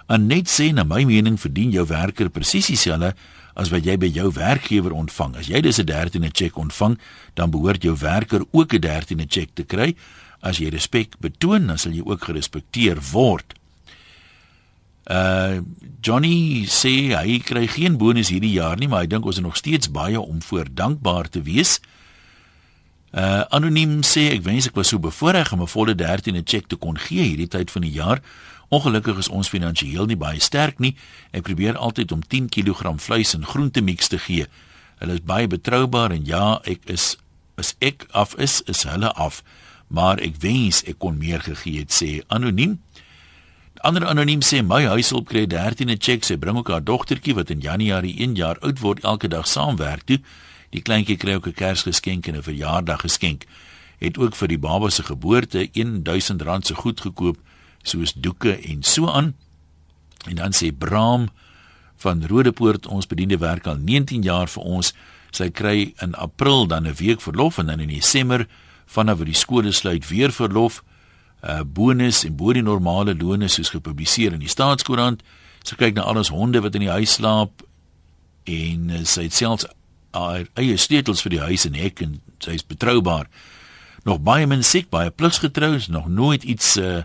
Anet 0.09 0.49
sê 0.49 0.73
na 0.73 0.83
my 0.85 1.05
mening 1.05 1.37
verdien 1.37 1.71
jou 1.71 1.85
werker 1.87 2.31
presies 2.31 2.67
dieselfde 2.67 3.15
as 3.55 3.69
wat 3.69 3.85
jy 3.85 3.99
by 3.99 4.07
jou 4.07 4.33
werkgewer 4.33 4.93
ontvang. 4.93 5.37
As 5.37 5.47
jy 5.47 5.61
dus 5.61 5.79
'n 5.79 5.85
13de 5.85 6.31
cheque 6.33 6.59
ontvang, 6.61 6.99
dan 7.35 7.51
behoort 7.51 7.83
jou 7.83 7.95
werker 7.95 8.43
ook 8.51 8.73
'n 8.73 8.81
13de 8.81 9.27
cheque 9.29 9.53
te 9.55 9.65
kry. 9.65 9.95
As 10.41 10.57
jy 10.57 10.69
respek 10.69 11.19
betoon, 11.21 11.67
dan 11.67 11.79
sal 11.79 11.93
jy 11.93 12.03
ook 12.03 12.25
gerespekteer 12.25 12.97
word. 13.13 13.55
Uh 15.07 15.63
Johnny 16.07 16.67
sê 16.71 17.15
hy 17.19 17.41
kry 17.43 17.65
geen 17.67 17.97
bonus 17.99 18.29
hierdie 18.31 18.53
jaar 18.55 18.79
nie, 18.79 18.87
maar 18.87 19.03
hy 19.03 19.11
dink 19.11 19.27
ons 19.27 19.41
is 19.41 19.43
nog 19.43 19.57
steeds 19.59 19.91
baie 19.91 20.21
om 20.21 20.43
voor 20.43 20.69
dankbaar 20.71 21.29
te 21.31 21.43
wees. 21.43 21.81
Uh 23.11 23.43
anoniem 23.55 24.03
sê 24.07 24.29
ek 24.35 24.45
wens 24.47 24.67
ek 24.67 24.79
was 24.79 24.91
so 24.91 25.03
bevoorreg 25.03 25.53
om 25.53 25.63
'n 25.63 25.71
volle 25.71 25.95
13de 25.95 26.43
cheque 26.45 26.69
te 26.69 26.77
kon 26.77 26.99
gee 26.99 27.23
hierdie 27.23 27.49
tyd 27.49 27.71
van 27.71 27.83
die 27.83 27.95
jaar. 27.95 28.23
Ongelukkig 28.69 29.19
is 29.19 29.29
ons 29.29 29.49
finansiëel 29.49 30.07
nie 30.07 30.19
baie 30.19 30.41
sterk 30.41 30.79
nie. 30.79 30.97
Ek 31.31 31.43
probeer 31.43 31.77
altyd 31.77 32.13
om 32.13 32.23
10 32.23 32.49
kg 32.49 32.99
vleis 32.99 33.35
en 33.35 33.47
groente 33.47 33.81
mix 33.81 34.09
te 34.09 34.19
gee. 34.19 34.47
Hulle 34.99 35.13
is 35.13 35.23
baie 35.23 35.47
betroubaar 35.47 36.11
en 36.11 36.25
ja, 36.27 36.61
ek 36.65 36.81
is 36.91 37.17
as 37.57 37.75
ek 37.79 38.07
af 38.11 38.35
is, 38.39 38.63
is 38.67 38.83
hulle 38.83 39.13
af. 39.15 39.43
Maar 39.89 40.19
ek 40.19 40.37
wens 40.43 40.83
ek 40.85 40.99
kon 40.99 41.19
meer 41.19 41.41
gegee 41.41 41.79
het 41.79 41.95
sê 41.95 42.23
anoniem. 42.27 42.81
Ander 43.83 44.07
anoniem 44.07 44.41
sê 44.41 44.63
my 44.63 44.85
huishulp 44.89 45.29
kry 45.29 45.45
13e 45.47 45.99
cheque, 46.01 46.25
sy 46.25 46.37
bring 46.41 46.57
ook 46.57 46.71
haar 46.73 46.85
dogtertjie 46.85 47.35
wat 47.37 47.51
in 47.51 47.61
Januarie 47.61 48.15
1 48.25 48.37
jaar 48.39 48.61
oud 48.63 48.81
word 48.81 49.05
elke 49.05 49.29
dag 49.29 49.47
saamwerk 49.47 50.07
toe. 50.09 50.21
Die 50.73 50.83
kleintjie 50.83 51.17
kry 51.17 51.35
ook 51.37 51.49
'n 51.49 51.53
Kersgeskenk 51.53 52.27
en 52.27 52.37
'n 52.37 52.43
verjaardaggeskenk. 52.43 53.45
Het 53.99 54.19
ook 54.19 54.35
vir 54.37 54.49
die 54.49 54.59
baba 54.59 54.91
se 54.91 55.03
geboorte 55.03 55.69
R1000 55.73 56.67
se 56.67 56.75
goed 56.75 57.01
gekoop 57.01 57.37
soos 57.83 58.13
doeke 58.13 58.57
en 58.57 58.83
so 58.83 59.09
aan. 59.09 59.35
En 60.27 60.35
dan 60.35 60.53
sê 60.53 60.73
Braam 60.73 61.29
van 61.97 62.27
Rodepoort 62.27 62.87
ons 62.87 63.07
bediende 63.07 63.39
werk 63.39 63.67
al 63.67 63.77
19 63.77 64.23
jaar 64.23 64.49
vir 64.49 64.63
ons. 64.63 64.95
Sy 65.31 65.51
kry 65.51 65.95
in 66.03 66.15
April 66.15 66.67
dan 66.67 66.87
'n 66.87 66.95
week 66.95 67.21
verlof 67.21 67.59
en 67.59 67.67
dan 67.67 67.81
in 67.81 67.89
Desember 67.89 68.47
vanaf 68.87 69.19
die 69.19 69.35
skole 69.35 69.73
sluit 69.73 70.09
weer 70.09 70.33
verlof. 70.33 70.83
Uh, 71.47 71.63
bonus 71.63 72.25
en 72.25 72.37
bo 72.37 72.53
die 72.53 72.65
normale 72.65 73.15
lone 73.15 73.49
soos 73.49 73.71
gepubliseer 73.75 74.35
in 74.35 74.43
die 74.43 74.53
staatskoerant. 74.53 75.23
Sy 75.67 75.79
kyk 75.79 75.97
na 75.97 76.07
alles 76.07 76.33
honde 76.35 76.63
wat 76.63 76.75
in 76.75 76.87
die 76.87 76.93
huis 76.93 77.17
slaap 77.19 77.65
en 78.45 78.91
uh, 78.91 79.03
sy 79.05 79.27
het 79.29 79.37
selfs 79.37 79.67
haar 80.17 80.47
eie 80.57 80.77
sleutels 80.81 81.23
vir 81.25 81.37
die 81.37 81.45
huis 81.45 81.67
en 81.69 81.77
hek 81.77 82.03
en 82.05 82.19
sy 82.43 82.57
is 82.57 82.67
betroubaar. 82.67 83.29
Nog 84.07 84.23
baie 84.25 84.47
min 84.47 84.63
siek, 84.63 84.89
baie 84.91 85.11
pligsgetrou, 85.11 85.75
is 85.77 85.91
nog 85.91 86.07
nooit 86.09 86.45
iets 86.47 86.77
uh, 86.79 87.03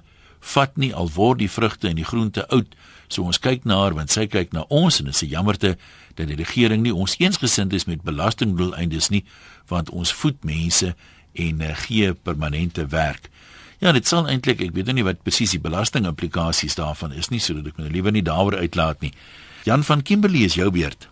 vat 0.54 0.78
nie 0.78 0.92
al 0.94 1.10
word 1.16 1.42
die 1.42 1.50
vrugte 1.50 1.90
en 1.90 1.98
die 1.98 2.08
groente 2.08 2.46
oud. 2.54 2.76
So 3.12 3.26
ons 3.28 3.42
kyk 3.42 3.66
na 3.68 3.82
haar 3.82 3.98
want 3.98 4.14
sy 4.14 4.28
kyk 4.32 4.54
na 4.56 4.64
ons 4.70 5.02
en 5.02 5.10
dit 5.10 5.16
is 5.16 5.24
'n 5.24 5.34
jammerte 5.34 5.78
dat 6.16 6.28
die 6.28 6.38
regering 6.38 6.84
nie 6.84 6.94
ons 6.94 7.18
eensgesind 7.20 7.74
is 7.74 7.86
met 7.86 8.04
belastingdoeleindes 8.04 9.10
nie 9.10 9.26
want 9.68 9.90
ons 9.90 10.14
voed 10.14 10.44
mense 10.44 10.96
en 11.34 11.62
uh, 11.62 11.76
gee 11.76 12.14
permanente 12.14 12.88
werk. 12.88 13.31
Ja, 13.82 13.90
dit 13.98 14.06
sal 14.06 14.28
eintlik 14.30 14.60
ek 14.62 14.76
weet 14.76 14.92
nou 14.92 15.00
nie 15.00 15.06
wat 15.08 15.24
presies 15.26 15.56
die 15.56 15.62
belastingimplikasies 15.62 16.76
daarvan 16.78 17.16
is 17.18 17.32
nie 17.34 17.40
sodat 17.42 17.72
ek 17.72 17.80
my 17.82 17.88
liewer 17.90 18.14
nie 18.14 18.22
daaroor 18.22 18.60
uitlaat 18.62 19.02
nie. 19.02 19.10
Jan 19.66 19.82
van 19.88 20.04
Kimberley 20.06 20.46
is 20.46 20.58
jou 20.60 20.68
beurt. 20.70 21.08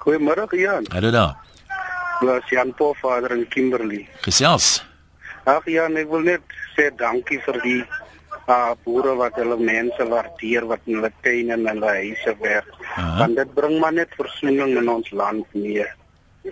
Goeiemôre 0.00 0.46
Jan. 0.56 0.88
Hallo 0.94 1.10
daar. 1.12 1.36
Dis 2.24 2.48
Jan 2.54 2.72
Paul 2.78 2.96
vader 3.02 3.36
in 3.36 3.44
Kimberley. 3.52 4.06
Gesels. 4.24 4.80
Ag 5.44 5.68
ja, 5.68 5.84
ek 5.92 6.08
wil 6.08 6.24
net 6.24 6.56
sê 6.72 6.88
dankie 6.96 7.40
vir 7.44 7.60
die 7.66 7.82
uh 8.48 8.72
boere 8.84 9.12
wat 9.20 9.36
hulle 9.36 9.60
mense 9.60 10.08
waardeer 10.08 10.64
wat 10.72 10.88
in 10.88 11.02
hulle 11.02 11.12
tuine 11.20 11.58
en 11.58 11.68
hulle 11.68 11.94
huise 12.00 12.36
werk. 12.40 12.74
Want 12.96 13.36
dit 13.36 13.54
bring 13.60 13.76
maar 13.84 13.92
net 13.92 14.16
versoening 14.16 14.78
in 14.80 14.88
ons 14.88 15.12
land 15.12 15.44
mee. 15.52 15.84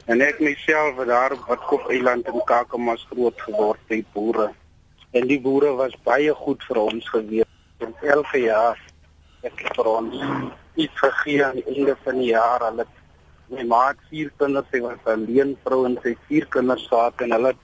En 0.05 0.21
ek 0.21 0.45
myself 0.45 1.01
daar 1.09 1.41
wat 1.49 1.69
kop 1.73 1.89
eiland 1.89 2.29
in 2.29 2.45
Kakamas 2.45 3.09
groot 3.09 3.49
geword 3.49 3.81
by 3.89 4.05
boere. 4.13 4.53
En 5.17 5.25
die 5.29 5.41
boere 5.41 5.71
was 5.77 5.95
baie 6.05 6.35
goed 6.37 6.65
vir 6.69 6.81
ons 6.83 7.09
gewees. 7.09 7.49
En 7.81 7.95
elke 8.15 8.43
jaar 8.43 8.81
ek 9.47 9.63
het 9.63 9.79
vir 9.79 9.89
ons 9.89 10.17
iets 10.77 11.01
gegee 11.01 11.45
aan 11.45 11.57
die 11.61 11.65
einde 11.73 11.95
van 12.05 12.19
die 12.21 12.33
jaar. 12.33 12.65
Hulle 12.67 12.85
my 13.49 13.65
maat 13.71 14.03
vier 14.11 14.29
kinders, 14.41 14.69
sy 14.73 14.83
was 14.85 15.09
alleen 15.09 15.55
vrou 15.65 15.85
en 15.89 15.97
sy 16.05 16.13
vier 16.29 16.45
kinders 16.53 16.85
gehad 16.91 17.25
en 17.25 17.33
hulle 17.33 17.55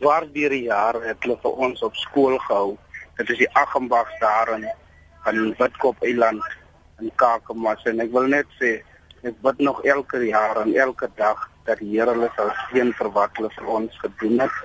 dwars 0.00 0.32
deur 0.32 0.54
die 0.54 0.64
jaar 0.70 0.96
het 1.04 1.20
hulle 1.24 1.36
vir 1.42 1.62
ons 1.68 1.84
op 1.84 1.98
skool 2.00 2.38
gehou. 2.46 2.76
Dit 3.20 3.32
is 3.34 3.42
die 3.44 3.50
Agambag 3.60 4.08
daar 4.22 4.54
in 4.56 4.64
aan 5.26 5.52
Witkop 5.58 6.02
Eiland 6.06 6.44
in 7.02 7.12
Kakamas 7.20 7.84
en 7.90 8.00
ek 8.00 8.12
wil 8.14 8.28
net 8.32 8.48
sê 8.60 8.78
ek 9.26 9.36
bid 9.44 9.60
nog 9.68 9.82
elke 9.84 10.22
jaar 10.24 10.62
en 10.62 10.72
elke 10.72 11.10
dag 11.20 11.44
dat 11.66 11.80
die 11.82 11.90
Here 11.96 12.14
hulle 12.14 12.30
sal 12.36 12.52
seën 12.68 12.92
vir 12.96 13.10
wat 13.16 13.36
hulle 13.36 13.50
vir 13.56 13.72
ons 13.80 13.96
gedoen 14.04 14.44
het 14.44 14.60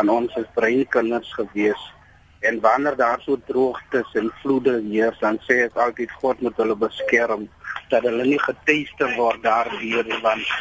aan 0.00 0.12
ons 0.12 0.34
as 0.40 0.48
breinkinders 0.54 1.32
gewees. 1.38 1.82
En 2.40 2.60
wanneer 2.60 2.96
daar 2.96 3.20
so 3.24 3.38
droogtes 3.46 4.12
en 4.20 4.30
vloede 4.42 4.76
heers 4.90 5.18
dan 5.24 5.40
sê 5.48 5.62
ek 5.66 5.78
altyd 5.86 6.12
God 6.20 6.42
moet 6.44 6.60
hulle 6.62 6.76
beskerm 6.76 7.48
dat 7.90 8.04
hulle 8.06 8.26
nie 8.26 8.40
getuister 8.42 9.14
word 9.16 9.42
daardeur 9.46 10.04
nie 10.10 10.20
want 10.22 10.52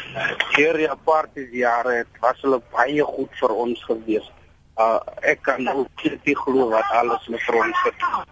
hierdie 0.55 0.89
aparte 0.89 1.47
jare 1.51 1.99
het 2.01 2.21
was 2.23 2.41
hulle 2.45 2.61
baie 2.73 3.09
goed 3.15 3.37
vir 3.41 3.55
ons 3.65 3.83
gewees. 3.89 4.31
Uh, 4.75 4.99
ek 5.23 5.43
kan 5.47 5.67
ook 5.71 6.07
nie 6.27 6.35
glo 6.35 6.69
wat 6.71 6.89
alles 6.99 7.27
met 7.31 7.51
ons 7.51 7.83
gedoen 7.83 8.25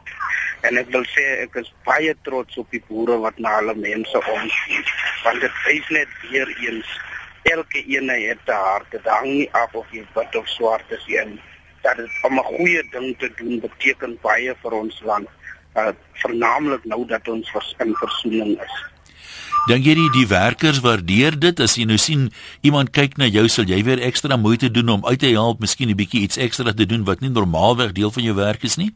en 0.68 0.80
ek 0.80 0.92
wil 0.96 1.04
sê 1.12 1.24
ek 1.44 1.56
is 1.60 1.70
baie 1.88 2.14
trots 2.28 2.60
op 2.62 2.70
die 2.76 2.82
boere 2.88 3.18
wat 3.24 3.40
na 3.46 3.58
hulle 3.60 3.76
mense 3.80 4.20
omsien 4.36 4.86
want 5.24 5.44
dit 5.44 5.58
wys 5.68 5.90
net 5.98 6.14
weer 6.30 6.52
eens 6.68 6.94
elke 7.44 7.84
een 7.88 8.10
het 8.10 8.46
'n 8.48 8.52
hart 8.52 8.92
dit 8.92 9.06
hang 9.06 9.28
nie 9.28 9.50
af 9.52 9.74
of 9.74 9.86
jy 9.92 10.06
wit 10.16 10.36
of 10.36 10.48
swart 10.48 10.92
is 10.92 11.06
en 11.16 11.40
dat 11.82 11.98
dit 11.98 12.10
om 12.22 12.40
'n 12.40 12.44
goeie 12.44 12.84
ding 12.92 13.18
te 13.20 13.32
doen 13.36 13.60
beteken 13.60 14.18
baie 14.22 14.56
vir 14.62 14.72
ons 14.72 15.02
land 15.04 15.28
uh, 15.76 15.88
vernaamlik 16.14 16.84
nou 16.84 17.06
dat 17.08 17.28
ons 17.28 17.52
vers 17.52 17.76
in 17.78 17.96
versoening 17.96 18.62
is. 18.62 18.76
Dink 19.68 19.86
jy 19.88 19.94
die, 19.96 20.10
die 20.12 20.28
werkers 20.28 20.82
waardeer 20.84 21.38
dit? 21.40 21.60
As 21.60 21.78
jy 21.80 21.86
nou 21.88 21.98
sien 21.98 22.32
iemand 22.62 22.92
kyk 22.92 23.16
na 23.18 23.30
jou 23.32 23.48
sal 23.48 23.70
jy 23.72 23.84
weer 23.84 24.02
ekstra 24.04 24.36
moeite 24.36 24.72
doen 24.72 24.90
om 24.90 25.06
uit 25.06 25.20
te 25.20 25.32
help, 25.32 25.60
miskien 25.60 25.90
'n 25.90 25.96
bietjie 25.96 26.22
iets 26.22 26.38
ekstra 26.38 26.74
te 26.74 26.86
doen 26.86 27.04
wat 27.04 27.20
nie 27.20 27.30
normaalweg 27.30 27.92
deel 27.92 28.12
van 28.12 28.24
jou 28.24 28.36
werk 28.36 28.64
is 28.64 28.76
nie? 28.76 28.92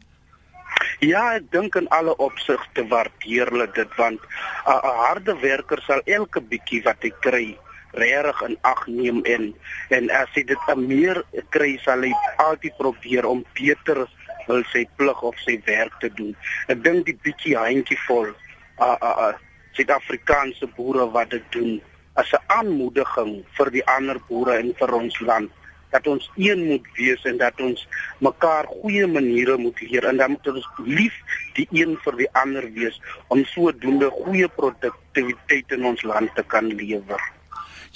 Ja, 1.00 1.36
ek 1.36 1.52
dink 1.52 1.76
in 1.76 1.88
alle 1.88 2.16
opsigte 2.18 2.84
waardeer 2.88 3.48
hulle 3.48 3.70
dit 3.74 3.96
want 3.96 4.20
'n 4.20 4.72
uh, 4.72 5.08
harde 5.08 5.40
werker 5.40 5.82
sal 5.88 6.02
elke 6.06 6.42
bietjie 6.42 6.84
wat 6.84 7.02
hy 7.02 7.12
kry 7.20 7.58
regtig 8.02 8.42
in 8.48 8.58
ag 8.70 8.86
neem 8.88 9.24
en 9.26 9.50
en 9.98 10.10
as 10.22 10.32
hy 10.36 10.44
dit 10.52 10.70
meer 10.84 11.24
kry 11.56 11.74
sal 11.84 12.06
hy 12.06 12.14
altyd 12.46 12.78
probeer 12.78 13.28
om 13.30 13.44
beter 13.58 14.06
wil 14.48 14.64
sy 14.72 14.86
plig 15.00 15.22
of 15.28 15.36
sy 15.44 15.58
werk 15.68 16.00
te 16.00 16.10
doen. 16.16 16.34
Ek 16.72 16.84
dink 16.84 17.06
die 17.10 17.18
bietjie 17.26 17.58
handjievol 17.60 18.32
uh 18.32 18.96
uh, 18.96 19.14
uh 19.28 19.36
Suid-Afrikaanse 19.78 20.66
boere 20.74 21.06
wat 21.14 21.30
dit 21.36 21.44
doen 21.54 21.78
as 22.18 22.32
'n 22.34 22.42
aanmoediging 22.58 23.34
vir 23.58 23.70
die 23.76 23.86
ander 23.86 24.20
boere 24.30 24.58
in 24.60 24.74
vir 24.80 24.94
ons 25.00 25.20
land 25.20 25.52
dat 25.90 26.08
ons 26.08 26.32
een 26.36 26.66
moet 26.68 26.88
wees 26.98 27.24
en 27.24 27.38
dat 27.38 27.62
ons 27.62 27.88
mekaar 28.20 28.66
goeie 28.82 29.08
maniere 29.08 29.58
moet 29.58 29.82
leer 29.82 30.06
en 30.10 30.18
dan 30.18 30.32
moet 30.32 30.48
ons 30.48 30.68
lief 30.84 31.16
die 31.54 31.68
een 31.72 31.96
vir 32.04 32.18
die 32.24 32.30
ander 32.32 32.68
wees 32.74 33.00
om 33.28 33.46
sodoende 33.54 34.10
goeie 34.10 34.50
produktiwiteit 34.60 35.72
in 35.78 35.86
ons 35.86 36.04
land 36.04 36.34
te 36.36 36.44
kan 36.44 36.68
lewer. 36.68 37.22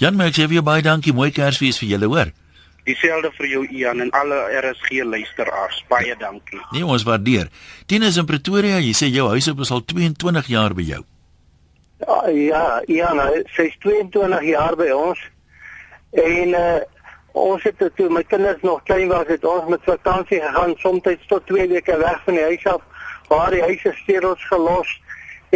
Jan, 0.00 0.20
ek 0.20 0.38
sê 0.38 0.48
vir 0.50 0.64
baie 0.64 0.82
dankie, 0.84 1.12
mooi 1.12 1.30
Kersfees 1.34 1.80
vir 1.82 1.94
julle, 1.94 2.08
hoor. 2.08 2.32
Dieselfde 2.86 3.30
vir 3.36 3.46
jou 3.46 3.62
Ian 3.70 4.00
en 4.02 4.10
alle 4.18 4.38
RSG 4.58 5.04
luisteraars. 5.06 5.84
Baie 5.90 6.16
dankie. 6.18 6.58
Nee, 6.72 6.82
ons 6.82 7.04
waardeer. 7.06 7.50
Tinus 7.86 8.18
in 8.18 8.26
Pretoria, 8.26 8.80
jy 8.82 8.94
sê 8.96 9.10
jou 9.12 9.28
huis 9.30 9.46
op 9.52 9.62
is 9.62 9.70
al 9.70 9.84
22 9.86 10.50
jaar 10.50 10.74
by 10.74 10.86
jou. 10.88 11.02
Ja, 12.02 12.16
ja, 12.34 12.64
ja, 12.90 13.12
nou, 13.14 13.28
sy 13.54 13.68
is 13.70 13.76
22 13.84 14.48
jaar 14.50 14.74
by 14.80 14.90
ons. 14.96 15.22
En 16.10 16.58
uh 16.58 16.80
ons 17.32 17.62
het 17.64 17.78
toe 17.96 18.10
my 18.12 18.20
kinders 18.28 18.60
nog 18.60 18.82
klein 18.84 19.08
was, 19.08 19.24
het 19.24 19.44
ons 19.48 19.68
met 19.72 19.80
vakansie 19.88 20.36
gegaan, 20.42 20.74
soms 20.82 21.06
tot 21.30 21.46
2 21.48 21.64
weke 21.70 21.96
weg 21.96 22.18
van 22.26 22.36
die 22.36 22.42
huis 22.44 22.66
af, 22.68 22.82
waar 23.30 23.50
die 23.50 23.62
huise 23.62 23.92
steeds 24.02 24.44
gelos 24.50 24.90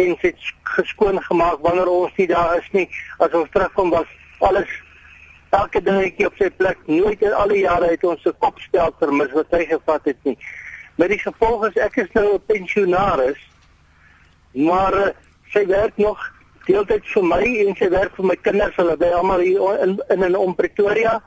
en 0.01 0.15
sit 0.21 0.47
geskoon 0.73 1.21
gemaak 1.27 1.61
wanneer 1.61 1.89
ons 1.89 2.15
nie 2.17 2.25
daar 2.27 2.57
is 2.57 2.65
nie. 2.73 2.87
As 3.21 3.33
ons 3.37 3.49
terugkom 3.53 3.93
was 3.93 4.09
alles 4.39 4.69
elke 5.49 5.81
dingetjie 5.81 6.27
op 6.27 6.35
sy 6.35 6.49
plek. 6.49 6.77
Nooit 6.85 7.21
in 7.21 7.33
al 7.33 7.47
die 7.47 7.63
jare 7.63 7.91
het 7.93 8.03
ons 8.03 8.21
se 8.21 8.33
kopstel 8.39 8.93
vermis 8.99 9.31
wat 9.31 9.51
hy 9.51 9.65
gevat 9.65 10.05
het 10.05 10.17
nie. 10.23 10.37
Met 10.95 11.09
die 11.09 11.21
gevolg 11.21 11.67
is 11.69 11.77
ek 11.81 11.97
is 11.97 12.11
nou 12.13 12.33
'n 12.33 12.45
pensionaris. 12.45 13.39
Maar 14.51 14.93
uh, 14.93 15.07
sy 15.53 15.65
werk 15.67 15.97
nog 15.97 16.19
deeltyd 16.67 17.05
vir 17.13 17.23
my 17.23 17.43
en 17.63 17.75
sy 17.79 17.89
werk 17.89 18.15
vir 18.17 18.25
my 18.25 18.35
kinders 18.43 18.75
hulle 18.79 18.95
by 18.99 19.11
almal 19.15 19.43
hier 19.43 19.83
in 19.85 19.99
in 20.13 20.23
in 20.27 20.35
om 20.35 20.55
Pretoria 20.55 21.21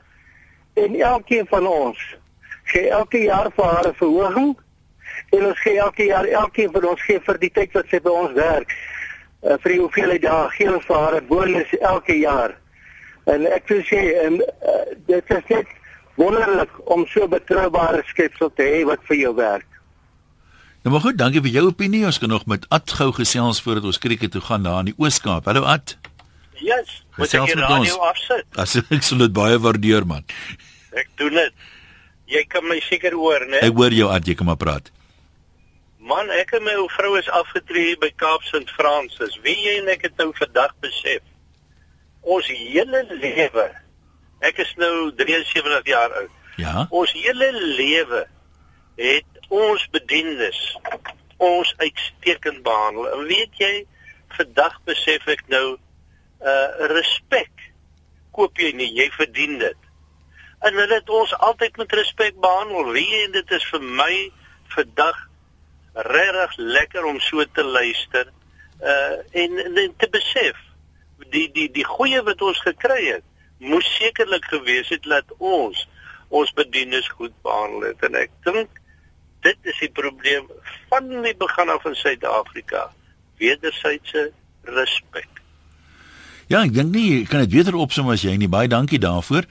en 0.83 0.97
elkeen 1.01 1.47
van 1.49 1.67
ons 1.67 2.01
gee 2.73 2.91
elke 2.91 3.23
jaar 3.25 3.49
vir 3.57 3.65
haar 3.65 3.89
'n 3.89 4.01
verhoging 4.03 4.51
en 5.31 5.47
ons 5.47 5.61
gee 5.61 5.79
elke 5.79 6.05
jaar 6.05 6.27
elkeen 6.43 6.73
van 6.73 6.85
ons 6.93 7.03
gee 7.03 7.21
vir 7.21 7.39
die 7.39 7.51
tyd 7.51 7.73
wat 7.73 7.89
sy 7.91 8.01
by 8.01 8.11
ons 8.11 8.33
werk 8.33 8.75
uh, 9.43 9.57
vir 9.63 9.77
hoeveelheid 9.81 10.23
dae 10.23 10.49
gee 10.59 10.75
ons 10.75 10.87
vir 10.87 10.97
haar 10.97 11.17
'n 11.21 11.27
bonus 11.27 11.73
elke 11.81 12.19
jaar 12.19 12.57
en 13.35 13.47
ek 13.51 13.69
wil 13.73 13.83
sê 13.89 14.01
en 14.27 14.39
uh, 14.43 14.79
dit 15.09 15.35
is 15.37 15.51
net 15.55 15.77
wonderlik 16.21 16.73
om 16.91 17.07
so 17.09 17.29
betroubare 17.31 18.03
skepsel 18.11 18.53
te 18.57 18.67
hê 18.67 18.81
wat 18.89 19.05
vir 19.09 19.23
jou 19.25 19.35
werk 19.39 19.71
Nou 20.81 20.95
maar 20.95 21.03
goed, 21.05 21.17
dankie 21.21 21.43
vir 21.45 21.53
jou 21.53 21.67
opinie. 21.69 22.07
Ons 22.09 22.17
kan 22.19 22.31
nog 22.33 22.47
met 22.49 22.63
Ad 22.73 22.89
gou 22.97 23.11
gesels 23.13 23.59
voordat 23.61 23.85
ons 23.85 23.99
krieket 24.01 24.33
toe 24.33 24.41
gaan 24.41 24.63
daar 24.65 24.79
in 24.81 24.89
die 24.89 24.95
Oos-Kaap. 24.97 25.45
Hallo 25.45 25.67
Ad. 25.69 25.93
Yes, 26.57 27.03
moet 27.19 27.35
ek 27.37 27.51
die 27.53 27.59
radio 27.61 27.99
afsit? 28.09 28.47
As 28.57 28.79
ek 28.97 29.05
sou 29.05 29.19
dit 29.21 29.33
baie 29.37 29.59
waardeer 29.61 30.07
man. 30.09 30.25
Ek 30.97 31.13
doen 31.21 31.37
dit. 31.37 31.69
Jy 32.33 32.47
kan 32.49 32.65
my 32.65 32.79
seker 32.87 33.13
hoor, 33.19 33.45
né? 33.51 33.61
Ek 33.67 33.77
hoor 33.77 33.93
jou 33.93 34.09
Ad, 34.13 34.25
jy 34.25 34.39
kan 34.39 34.49
maar 34.49 34.61
praat. 34.61 34.89
Man, 36.01 36.33
ek 36.33 36.55
en 36.57 36.65
my 36.65 36.79
vrou 36.97 37.13
is 37.21 37.29
afgetree 37.29 37.99
by 38.01 38.09
Kaap 38.17 38.45
St. 38.49 38.73
Francis. 38.73 39.37
Wie 39.45 39.59
jy 39.61 39.77
en 39.83 39.93
ek 39.93 40.09
het 40.09 40.17
nou 40.21 40.31
vandag 40.39 40.73
besef. 40.81 41.21
Ons 42.21 42.49
hele 42.53 43.05
lewe. 43.09 43.71
Ek 44.45 44.59
is 44.61 44.73
nou 44.81 45.11
73 45.17 45.87
jaar 45.89 46.13
oud. 46.23 46.37
Ja. 46.61 46.87
Ons 46.91 47.13
hele 47.17 47.53
lewe 47.77 48.27
het 49.01 49.47
ons 49.49 49.87
bedienis 49.95 50.59
ons 51.41 51.73
uitstekend 51.81 52.63
behandel. 52.63 53.09
En 53.09 53.25
weet 53.29 53.57
jy, 53.57 53.73
vandag 54.37 54.77
besef 54.89 55.25
ek 55.33 55.47
nou 55.53 55.79
uh 56.41 56.89
respek 56.93 57.51
koop 58.37 58.61
jy 58.61 58.71
nie, 58.77 58.89
jy 58.97 59.09
verdien 59.17 59.59
dit. 59.61 59.89
En 60.65 60.77
hulle 60.77 61.01
het 61.01 61.11
ons 61.13 61.33
altyd 61.49 61.77
met 61.81 61.93
respek 61.97 62.37
behandel. 62.41 62.93
Wie 62.95 63.09
en 63.25 63.35
dit 63.37 63.57
is 63.57 63.67
vir 63.73 63.85
my 63.85 64.15
vandag 64.77 65.19
regtig 65.95 66.57
lekker 66.57 67.09
om 67.09 67.21
so 67.25 67.45
te 67.57 67.65
luister 67.65 68.29
uh 68.81 69.17
en, 69.33 69.61
en 69.65 69.97
te 69.97 70.09
besef 70.13 70.61
die 71.31 71.49
die 71.53 71.69
die 71.71 71.85
goeie 71.85 72.23
wat 72.27 72.43
ons 72.43 72.61
gekry 72.65 73.01
het 73.07 73.25
moes 73.61 73.87
sekerlik 73.99 74.45
gewees 74.49 74.89
het 74.89 75.05
dat 75.05 75.35
ons 75.39 75.87
ons 76.29 76.53
bedienis 76.57 77.09
goed 77.19 77.35
behandel 77.43 77.91
het 77.91 78.07
en 78.09 78.17
ek 78.23 78.33
dink 78.47 78.81
dit 79.45 79.73
is 79.73 79.79
die 79.81 79.91
probleem 79.97 80.49
van 80.93 81.09
die 81.09 81.35
begin 81.37 81.73
af 81.73 81.85
in 81.89 81.97
Suid-Afrika. 81.97 82.91
Wederwysige 83.41 84.31
respek. 84.69 85.29
Ja, 86.51 86.61
ek 86.65 86.75
dink 86.75 86.93
nie 86.93 87.25
kan 87.31 87.45
dit 87.45 87.55
beter 87.55 87.79
opsom 87.79 88.11
as 88.13 88.25
jy 88.27 88.35
nie. 88.37 88.51
Baie 88.53 88.69
dankie 88.69 89.01
daarvoor. 89.01 89.49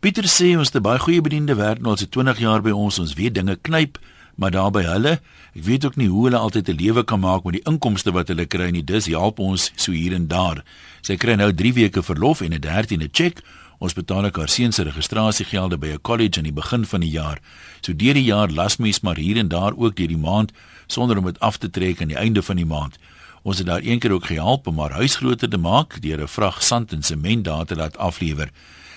Pieter 0.00 0.28
sê 0.30 0.52
ons 0.56 0.72
het 0.72 0.84
baie 0.84 1.00
goeie 1.02 1.24
bediende 1.24 1.56
werk 1.58 1.82
nou 1.82 1.94
al 1.94 2.00
se 2.00 2.08
20 2.08 2.40
jaar 2.40 2.64
by 2.64 2.72
ons. 2.72 3.00
Ons 3.02 3.16
weet 3.18 3.36
dinge 3.36 3.58
knyp, 3.68 3.98
maar 4.36 4.50
daar 4.50 4.70
by 4.70 4.82
hulle, 4.82 5.20
ek 5.54 5.64
weet 5.64 5.84
ook 5.84 5.96
nie 5.96 6.08
hoe 6.08 6.24
hulle 6.24 6.38
altyd 6.38 6.68
'n 6.68 6.76
lewe 6.76 7.04
kan 7.04 7.20
maak 7.20 7.44
met 7.44 7.52
die 7.54 7.66
inkomste 7.72 8.12
wat 8.12 8.28
hulle 8.28 8.46
kry 8.46 8.70
nie. 8.70 8.84
Dis 8.84 9.06
help 9.06 9.38
ons 9.38 9.72
so 9.76 9.92
hier 9.92 10.12
en 10.12 10.28
daar. 10.28 10.64
Sy 11.02 11.16
kry 11.16 11.34
nou 11.34 11.52
3 11.52 11.72
weke 11.72 12.02
verlof 12.02 12.40
en 12.40 12.52
'n 12.52 12.60
13de 12.60 13.08
cheque 13.12 13.42
Ons 13.78 13.92
betaal 13.92 14.24
ook 14.24 14.38
haar 14.40 14.48
seun 14.48 14.72
se 14.72 14.86
registrasiegelde 14.88 15.76
by 15.78 15.86
'n 15.86 16.00
college 16.00 16.38
aan 16.38 16.48
die 16.48 16.52
begin 16.52 16.84
van 16.84 17.00
die 17.00 17.10
jaar. 17.10 17.38
So 17.80 17.92
deur 17.92 18.14
die 18.14 18.24
jaar 18.24 18.50
las 18.50 18.76
mens 18.76 19.00
maar 19.00 19.16
hier 19.16 19.36
en 19.36 19.48
daar 19.48 19.76
ook 19.76 19.96
deur 19.96 20.08
die 20.08 20.16
maand 20.16 20.52
sonder 20.86 21.18
om 21.18 21.24
dit 21.24 21.40
af 21.40 21.56
te 21.56 21.70
trek 21.70 22.00
aan 22.00 22.08
die 22.08 22.16
einde 22.16 22.42
van 22.42 22.56
die 22.56 22.66
maand. 22.66 22.98
Ons 23.42 23.58
het 23.58 23.66
daar 23.66 23.82
een 23.82 23.98
keer 23.98 24.10
ook 24.10 24.26
gehelp 24.26 24.66
om 24.66 24.78
haar 24.78 24.92
huis 24.92 25.16
groter 25.16 25.48
te 25.48 25.58
maak 25.58 26.00
deur 26.02 26.20
'n 26.22 26.28
vrag 26.28 26.62
sand 26.62 26.92
en 26.92 27.02
sement 27.02 27.44
daar 27.44 27.64
te 27.64 27.76
laat 27.76 27.98
aflewer. 27.98 28.50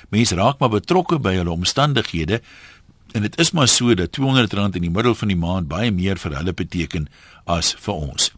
Mense 0.10 0.36
raak 0.36 0.60
maar 0.60 0.70
betrokke 0.70 1.20
by 1.20 1.34
hulle 1.34 1.52
omstandighede 1.52 2.42
En 3.14 3.22
dit 3.22 3.40
is 3.40 3.52
maar 3.52 3.68
so 3.68 3.94
dat 3.94 4.18
R200 4.20 4.76
in 4.78 4.86
die 4.86 4.92
middel 4.94 5.16
van 5.16 5.28
die 5.28 5.40
maand 5.40 5.68
baie 5.68 5.92
meer 5.92 6.18
vir 6.18 6.36
hulle 6.38 6.54
beteken 6.54 7.08
as 7.46 7.74
vir 7.80 7.94
ons. 7.94 8.32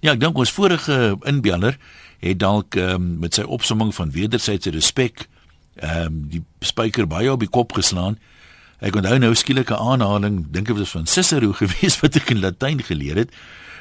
Ja, 0.00 0.14
ek 0.14 0.20
dink 0.20 0.38
ons 0.38 0.52
vorige 0.52 1.16
inbeller 1.28 1.76
het 2.24 2.38
dalk 2.40 2.76
um, 2.80 3.18
met 3.20 3.36
sy 3.36 3.44
opsomming 3.44 3.92
van 3.94 4.14
wederwysige 4.14 4.72
respek 4.74 5.26
ehm 5.74 6.06
um, 6.06 6.22
die 6.30 6.42
spyker 6.62 7.06
baie 7.10 7.32
op 7.32 7.42
die 7.42 7.50
kop 7.50 7.74
geslaan. 7.74 8.16
Ek 8.78 8.94
onthou 8.94 9.18
nou 9.18 9.32
skielike 9.34 9.74
aanhaling, 9.74 10.44
dink 10.54 10.70
ek 10.70 10.78
was 10.78 10.94
van 10.94 11.08
Cicero 11.10 11.52
gewees 11.60 11.98
wat 12.02 12.16
ek 12.20 12.30
in 12.30 12.42
Latyn 12.44 12.82
geleer 12.82 13.24
het 13.24 13.34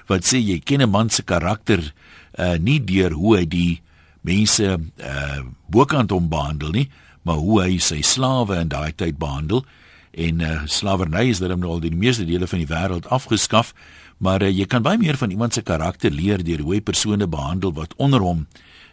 wat 0.10 0.28
sê 0.28 0.42
jy 0.42 0.60
ken 0.60 0.82
'n 0.82 0.90
man 0.90 1.10
se 1.10 1.24
karakter 1.24 1.94
uh 2.38 2.58
nie 2.58 2.80
deur 2.80 3.12
hoe 3.12 3.38
hy 3.38 3.46
die 3.46 3.82
mense 4.22 4.66
uh 4.66 5.42
bokant 5.70 6.12
hom 6.12 6.30
behandel 6.30 6.72
nie, 6.72 6.90
maar 7.24 7.40
hoe 7.40 7.62
hy 7.62 7.78
sy 7.78 8.02
slawe 8.02 8.60
in 8.60 8.70
daai 8.70 8.92
tyd 8.92 9.18
behandel. 9.18 9.66
En 10.14 10.40
uh 10.40 10.62
slawerny 10.66 11.30
is 11.30 11.42
dan 11.42 11.60
nou 11.60 11.72
al 11.78 11.80
die 11.82 11.96
meeste 11.96 12.26
dele 12.26 12.48
van 12.48 12.62
die 12.62 12.70
wêreld 12.70 13.08
afgeskaf, 13.10 13.74
maar 14.18 14.44
uh, 14.46 14.52
jy 14.52 14.66
kan 14.70 14.86
baie 14.86 14.98
meer 14.98 15.18
van 15.18 15.34
iemand 15.34 15.54
se 15.54 15.62
karakter 15.66 16.12
leer 16.12 16.44
deur 16.44 16.62
hoe 16.62 16.76
hy 16.76 16.82
persone 16.82 17.28
behandel 17.28 17.74
wat 17.74 17.94
onder 17.98 18.22
hom 18.22 18.46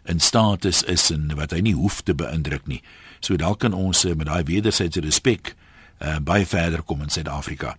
in 0.09 0.21
status 0.21 0.83
is 0.83 1.11
en 1.13 1.35
wat 1.37 1.53
hy 1.53 1.61
nie 1.61 1.77
hoef 1.77 2.01
te 2.03 2.17
beïndruk 2.17 2.67
nie. 2.67 2.81
So 3.21 3.37
dalk 3.37 3.61
kan 3.61 3.77
ons 3.77 4.05
uh, 4.05 4.15
met 4.17 4.31
daai 4.33 4.43
wederwysige 4.49 5.05
respek 5.05 5.55
uh, 6.01 6.17
baie 6.25 6.47
verder 6.49 6.83
kom 6.83 7.05
in 7.05 7.13
Suid-Afrika. 7.13 7.77